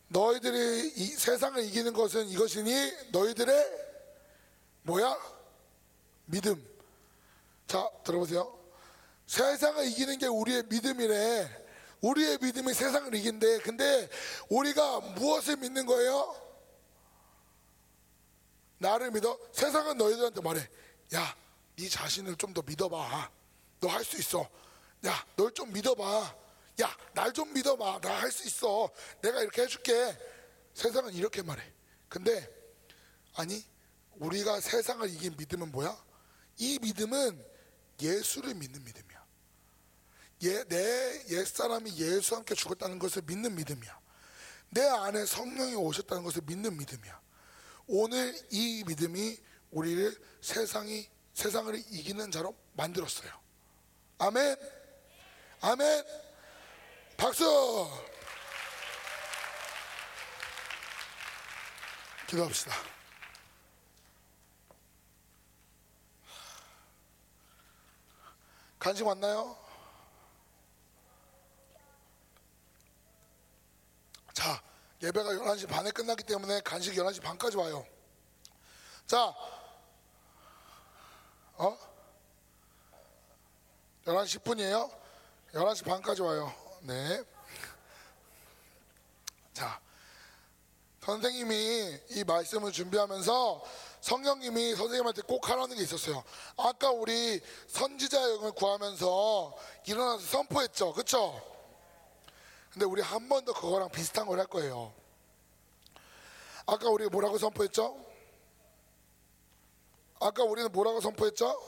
너희들이 0.08 0.92
이 0.96 1.06
세상을 1.06 1.62
이기는 1.64 1.92
것은 1.92 2.28
이것이니 2.28 3.10
너희들의 3.12 3.84
뭐야? 4.82 5.16
믿음. 6.26 6.62
자, 7.66 7.88
들어보세요. 8.04 8.56
세상을 9.26 9.84
이기는 9.86 10.18
게 10.18 10.26
우리의 10.26 10.64
믿음이래. 10.68 11.64
우리의 12.02 12.38
믿음이 12.42 12.74
세상을 12.74 13.14
이긴대. 13.14 13.60
근데 13.60 14.08
우리가 14.50 15.00
무엇을 15.00 15.56
믿는 15.56 15.86
거예요? 15.86 16.36
나를 18.78 19.10
믿어? 19.10 19.38
세상은 19.52 19.96
너희들한테 19.96 20.40
말해. 20.42 20.60
야, 21.14 21.34
네 21.76 21.88
자신을 21.88 22.36
좀 22.36 22.52
더 22.52 22.62
믿어봐. 22.62 23.30
너 23.80 23.88
할 23.88 24.04
수 24.04 24.18
있어. 24.18 24.46
야, 25.06 25.26
널 25.36 25.52
좀 25.52 25.72
믿어봐. 25.72 26.43
야, 26.82 26.96
날 27.14 27.32
좀 27.32 27.52
믿어봐. 27.52 28.00
나 28.00 28.20
할 28.20 28.30
수 28.32 28.46
있어. 28.46 28.90
내가 29.22 29.40
이렇게 29.42 29.62
해줄게. 29.62 30.16
세상은 30.74 31.12
이렇게 31.14 31.42
말해. 31.42 31.62
근데 32.08 32.48
아니, 33.34 33.64
우리가 34.16 34.60
세상을 34.60 35.08
이긴 35.10 35.36
믿음은 35.36 35.70
뭐야? 35.72 35.96
이 36.58 36.78
믿음은 36.80 37.44
예수를 38.00 38.54
믿는 38.54 38.82
믿음이야. 38.84 39.24
예, 40.42 40.64
내 40.64 41.24
옛사람이 41.30 41.96
예수와 41.96 42.38
함께 42.38 42.54
죽었다는 42.54 42.98
것을 42.98 43.22
믿는 43.22 43.54
믿음이야. 43.54 44.00
내 44.70 44.82
안에 44.86 45.24
성령이 45.26 45.74
오셨다는 45.76 46.22
것을 46.24 46.42
믿는 46.46 46.76
믿음이야. 46.76 47.20
오늘 47.86 48.36
이 48.50 48.82
믿음이 48.86 49.38
우리를 49.70 50.16
세상이 50.40 51.08
세상을 51.34 51.74
이기는 51.90 52.30
자로 52.30 52.56
만들었어요. 52.74 53.30
아멘. 54.18 54.56
아멘. 55.60 56.04
박수. 57.24 57.88
기도합시다. 62.26 62.74
간식 68.78 69.06
왔나요? 69.06 69.56
자, 74.34 74.62
예배가 75.02 75.30
11시 75.30 75.66
반에 75.66 75.90
끝났기 75.92 76.24
때문에 76.24 76.60
간식 76.60 76.92
11시 76.92 77.22
반까지 77.22 77.56
와요. 77.56 77.86
자, 79.06 79.34
어? 81.54 81.78
11시 84.04 84.40
10분이에요? 84.42 84.90
11시 85.54 85.86
반까지 85.86 86.20
와요. 86.20 86.63
네. 86.84 87.24
자, 89.54 89.80
선생님이 91.00 91.98
이 92.10 92.24
말씀을 92.24 92.72
준비하면서 92.72 93.64
성령님이 94.02 94.74
선생님한테 94.74 95.22
꼭 95.22 95.48
하라는 95.48 95.76
게 95.76 95.82
있었어요. 95.82 96.22
아까 96.58 96.90
우리 96.90 97.40
선지자 97.68 98.20
영을 98.32 98.52
구하면서 98.52 99.56
일어나서 99.86 100.18
선포했죠. 100.26 100.92
그쵸? 100.92 101.40
근데 102.70 102.84
우리 102.84 103.00
한 103.02 103.28
번 103.28 103.44
더 103.46 103.54
그거랑 103.54 103.90
비슷한 103.90 104.26
걸 104.26 104.38
할 104.38 104.46
거예요. 104.46 104.92
아까 106.66 106.88
우리 106.90 107.08
뭐라고 107.08 107.38
선포했죠? 107.38 108.04
아까 110.20 110.42
우리는 110.44 110.70
뭐라고 110.70 111.00
선포했죠? 111.00 111.58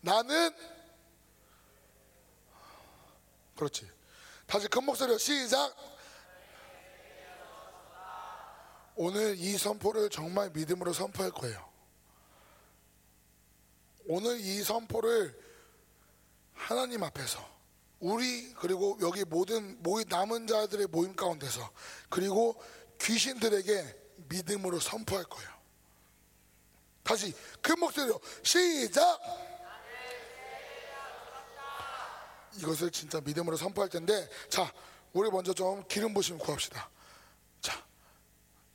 나는 0.00 0.54
그렇지. 3.56 3.90
다시 4.54 4.68
큰 4.68 4.84
목소리로 4.84 5.18
시작. 5.18 5.74
오늘 8.94 9.36
이 9.36 9.58
선포를 9.58 10.08
정말 10.10 10.48
믿음으로 10.50 10.92
선포할 10.92 11.32
거예요. 11.32 11.68
오늘 14.06 14.38
이 14.38 14.62
선포를 14.62 15.36
하나님 16.52 17.02
앞에서 17.02 17.44
우리 17.98 18.54
그리고 18.54 18.96
여기 19.02 19.24
모든 19.24 19.82
모인 19.82 20.06
남은 20.08 20.46
자들의 20.46 20.86
모임 20.86 21.16
가운데서 21.16 21.68
그리고 22.08 22.54
귀신들에게 23.00 24.02
믿음으로 24.28 24.78
선포할 24.78 25.24
거예요. 25.24 25.50
다시 27.02 27.34
큰 27.60 27.80
목소리로 27.80 28.20
시작. 28.44 29.20
이것을 32.58 32.90
진짜 32.90 33.20
믿음으로 33.20 33.56
선포할 33.56 33.88
텐데 33.88 34.28
자 34.48 34.72
우리 35.12 35.30
먼저 35.30 35.52
좀 35.52 35.82
기름 35.88 36.14
부심 36.14 36.38
구합시다. 36.38 36.90
자 37.60 37.84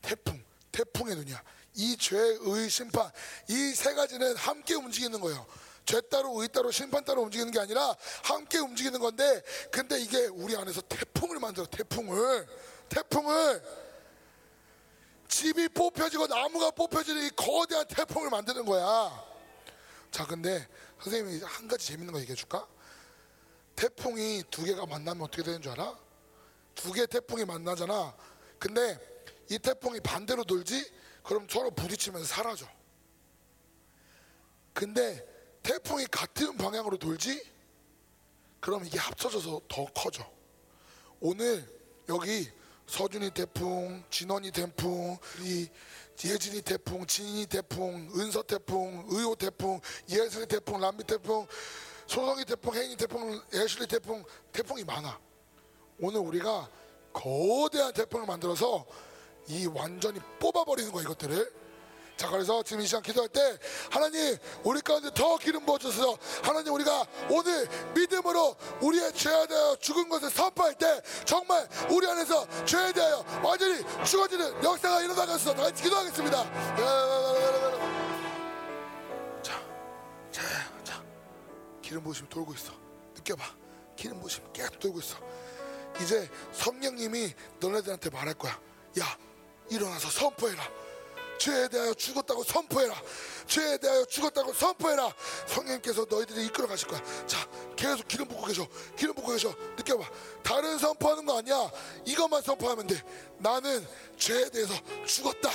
태풍 0.02 0.42
태풍의 0.72 1.16
눈이야. 1.16 1.42
이 1.76 1.96
죄의 1.98 2.70
심판 2.70 3.10
이 3.50 3.74
세 3.76 3.94
가지는 3.94 4.36
함께 4.36 4.74
움직이는 4.76 5.20
거예요. 5.20 5.46
죄 5.86 6.02
따로 6.02 6.42
의 6.42 6.50
따로 6.50 6.72
심판 6.72 7.04
따로 7.04 7.22
움직이는 7.24 7.52
게 7.52 7.60
아니라 7.60 7.96
함께 8.24 8.60
움직이는 8.60 9.00
건데 9.00 9.42
근데 9.72 10.00
이게 10.00 10.26
우리 10.28 10.56
안에서 10.56 10.82
태풍을 10.82 11.40
만들어 11.40 11.66
태풍을 11.66 12.48
태풍을 12.90 13.64
집이 15.28 15.70
뽑혀지고 15.70 16.28
나무가 16.28 16.72
뽑혀지는 16.72 17.26
이 17.26 17.30
거대한 17.36 17.88
태풍을 17.88 18.30
만드는 18.30 18.66
거야. 18.66 19.26
자 20.12 20.26
근데 20.26 20.68
선생님이 21.02 21.42
한 21.44 21.68
가지 21.68 21.88
재밌는 21.88 22.14
거 22.14 22.20
얘기해 22.20 22.36
줄까? 22.36 22.68
태풍이 23.80 24.44
두 24.52 24.66
개가 24.66 24.86
만나면 24.86 25.24
어떻게 25.24 25.42
되는 25.42 25.62
줄 25.62 25.72
알아? 25.72 25.98
두 26.76 26.92
개 26.92 27.06
태풍이 27.06 27.46
만나잖아. 27.46 28.14
근데 28.60 29.00
이 29.50 29.58
태풍이 29.58 30.02
반대로 30.02 30.44
돌지? 30.44 30.92
그럼 31.24 31.48
서로 31.50 31.72
부딪히면서 31.72 32.28
사라져. 32.28 32.68
근데 34.74 35.26
태풍이 35.64 36.06
같은 36.08 36.58
방향으로 36.58 36.98
돌지? 36.98 37.42
그럼 38.60 38.84
이게 38.86 39.00
합쳐져서 39.00 39.62
더 39.70 39.86
커져. 39.94 40.30
오늘 41.22 41.66
여기 42.10 42.52
서준이 42.86 43.32
태풍, 43.32 44.04
진원이 44.10 44.52
태풍, 44.52 45.18
이 45.40 45.70
예진이 46.26 46.64
태풍, 46.64 47.06
진이 47.06 47.46
태풍, 47.46 48.12
은서 48.16 48.44
태풍, 48.44 49.06
의호 49.10 49.36
태풍, 49.36 49.80
예슬이 50.10 50.48
태풍, 50.48 50.82
람비 50.82 51.06
태풍, 51.06 51.48
소성이 52.10 52.44
태풍, 52.44 52.74
혜인이 52.74 52.96
태풍, 52.96 53.40
애슐리 53.54 53.86
태풍, 53.86 54.24
태풍이 54.52 54.84
많아. 54.84 55.20
오늘 56.00 56.20
우리가 56.22 56.68
거대한 57.14 57.94
태풍을 57.94 58.26
만들어서 58.26 58.84
이 59.48 59.68
완전히 59.68 60.20
뽑아버리는 60.40 60.92
거야 60.92 61.04
이것들을. 61.04 61.54
자 62.18 62.28
그래서 62.28 62.64
지금 62.64 62.82
이 62.82 62.88
시간 62.88 63.02
기도할 63.02 63.30
때 63.30 63.40
하나님 63.90 64.36
우리 64.64 64.82
가운데 64.82 65.10
더 65.14 65.38
기름 65.38 65.66
부어주셔서 65.66 66.18
하나님 66.44 66.74
우리가 66.74 67.06
오늘 67.30 67.66
믿음으로 67.94 68.58
우리의 68.82 69.14
죄에 69.14 69.48
대하여 69.48 69.76
죽은 69.78 70.10
것을 70.10 70.30
선포할 70.30 70.74
때 70.74 71.02
정말 71.24 71.66
우리 71.90 72.06
안에서 72.08 72.46
죄에 72.66 72.92
대하여 72.92 73.24
완전히 73.42 73.82
죽어지는 74.04 74.62
역사가 74.62 75.02
일어나겠어 75.04 75.54
다 75.54 75.64
같이 75.64 75.84
기도하겠습니다 75.84 76.44
자, 79.42 79.54
자, 79.54 79.62
자 80.30 80.69
기름 81.90 82.04
부으심 82.04 82.30
돌고 82.30 82.54
있어 82.54 82.72
느껴봐 83.16 83.44
기름 83.96 84.20
부으심 84.20 84.44
계속 84.54 84.78
돌고 84.80 85.00
있어 85.00 85.18
이제 86.00 86.30
성령님이 86.52 87.34
너네들한테 87.60 88.12
말할 88.12 88.36
거야 88.36 88.54
야 89.00 89.18
일어나서 89.72 90.08
선포해라 90.12 90.64
죄에 91.40 91.70
대하여 91.70 91.94
죽었다고 91.94 92.44
선포해라. 92.44 93.02
죄에 93.48 93.78
대하여 93.78 94.04
죽었다고 94.04 94.52
선포해라. 94.52 95.10
성령님께서 95.48 96.06
너희들이 96.10 96.48
이끌어 96.48 96.68
가실 96.68 96.90
거야. 96.90 97.02
자, 97.26 97.50
계속 97.78 98.06
기름 98.10 98.28
붓고 98.28 98.46
계셔. 98.46 98.68
기름 98.98 99.16
붓고 99.16 99.32
계셔. 99.32 99.56
느껴봐. 99.78 100.06
다른 100.44 100.78
선포하는 100.78 101.26
거 101.26 101.38
아니야. 101.38 101.72
이것만 102.06 102.42
선포하면 102.42 102.88
돼. 102.88 103.02
나는 103.38 103.88
죄에 104.18 104.50
대해서 104.50 104.74
죽었다. 105.06 105.50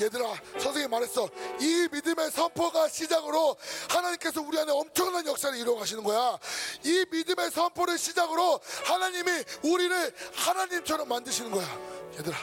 얘들아, 0.00 0.34
선생님이 0.54 0.88
말했어. 0.88 1.28
이 1.60 1.88
믿음의 1.92 2.30
선포가 2.32 2.88
시작으로 2.88 3.56
하나님께서 3.88 4.40
우리 4.42 4.58
안에 4.58 4.72
엄청난 4.72 5.24
역사를 5.26 5.56
이루어 5.56 5.76
가시는 5.76 6.02
거야. 6.02 6.36
이 6.82 7.06
믿음의 7.10 7.50
선포를 7.50 7.96
시작으로 7.96 8.60
하나님이 8.84 9.30
우리를 9.62 10.14
하나님처럼 10.34 11.08
만드시는 11.08 11.50
거야. 11.52 11.64
얘들아, 12.18 12.36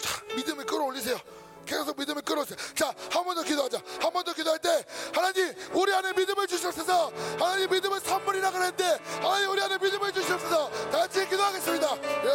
자, 0.00 0.22
믿음을 0.36 0.66
끌어올리세요. 0.66 1.18
계속 1.66 1.96
믿음을 1.98 2.22
끌어오세요. 2.22 2.56
자, 2.74 2.92
한 3.12 3.22
번 3.24 3.34
더 3.36 3.42
기도하자. 3.42 3.78
한 4.00 4.10
번 4.12 4.24
더 4.24 4.32
기도할 4.32 4.58
때 4.58 4.84
하나님 5.14 5.54
우리 5.72 5.92
안에 5.94 6.12
믿음을 6.14 6.46
주셨어서 6.48 7.12
하나님 7.38 7.70
믿음을 7.70 8.00
선물이라 8.00 8.50
그랬는데 8.50 8.98
하나님 9.22 9.50
우리 9.50 9.62
안에 9.62 9.78
믿음을 9.78 10.10
주셨어서 10.12 10.68
다 10.90 10.98
같이 10.98 11.28
기도하겠습니다. 11.28 11.96
예, 11.96 12.30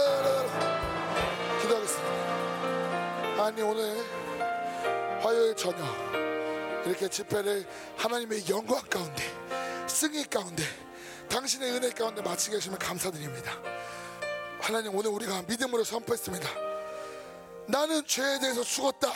기도하겠습니다. 1.61 2.16
하나님 3.36 3.68
오늘 3.68 4.24
화요일 5.26 5.55
저녁 5.55 5.80
이렇게 6.86 7.09
집회를 7.09 7.67
하나님의 7.97 8.47
영광 8.47 8.80
가운데 8.88 9.23
승리 9.88 10.23
가운데 10.23 10.63
당신의 11.28 11.71
은혜 11.71 11.89
가운데 11.89 12.21
마치게 12.21 12.57
해주시면 12.57 12.78
감사드립니다. 12.78 13.51
하나님 14.61 14.93
오늘 14.93 15.09
우리가 15.09 15.41
믿음으로 15.47 15.84
선포했습니다. 15.84 16.47
나는 17.67 18.05
죄에 18.05 18.38
대해서 18.38 18.61
죽었다. 18.61 19.11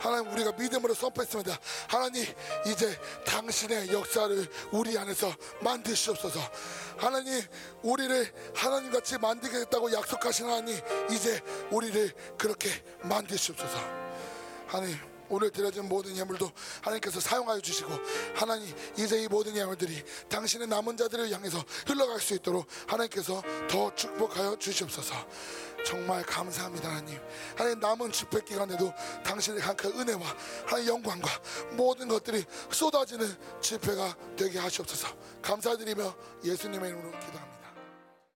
하나님 0.00 0.30
우리가 0.34 0.52
믿음으로 0.52 0.92
선포했습니다. 0.92 1.58
하나님 1.88 2.22
이제 2.66 3.00
당신의 3.24 3.94
역사를 3.94 4.46
우리 4.70 4.98
안에서 4.98 5.34
만드시옵소서. 5.62 6.38
하나님 6.98 7.42
우리를 7.82 8.52
하나님 8.54 8.92
같이 8.92 9.16
만들겠다고 9.16 9.92
약속하신 9.92 10.44
하나님 10.44 10.78
이제 11.10 11.40
우리를 11.70 12.12
그렇게 12.36 12.68
만드시옵소서 13.04 14.05
하나님 14.66 14.96
오늘 15.28 15.50
드려진 15.50 15.88
모든 15.88 16.16
예물도 16.16 16.50
하나님께서 16.82 17.20
사용하여 17.20 17.60
주시고 17.60 17.90
하나님 18.34 18.68
이 18.96 19.28
모든 19.28 19.56
예물들이 19.56 20.02
당신의 20.28 20.68
남은 20.68 20.96
자들을 20.96 21.30
향해서 21.32 21.62
흘러갈 21.86 22.20
수 22.20 22.34
있도록 22.34 22.66
하나님께서 22.86 23.42
더 23.68 23.94
축복하여 23.94 24.56
주시옵소서. 24.58 25.14
정말 25.84 26.22
감사합니다 26.24 26.88
하나님. 26.88 27.18
하나님 27.56 27.78
남은 27.78 28.10
집회 28.10 28.40
기간에도 28.40 28.92
당신의 29.24 29.60
강한 29.60 29.76
은혜와 29.92 30.36
하나님 30.66 30.88
영광과 30.88 31.30
모든 31.72 32.08
것들이 32.08 32.44
쏟아지는 32.70 33.26
집회가 33.60 34.16
되게 34.36 34.58
하시옵소서. 34.58 35.08
감사드리며 35.42 36.14
예수님의 36.44 36.90
이름으로 36.90 37.10
기도합니다 37.20 37.55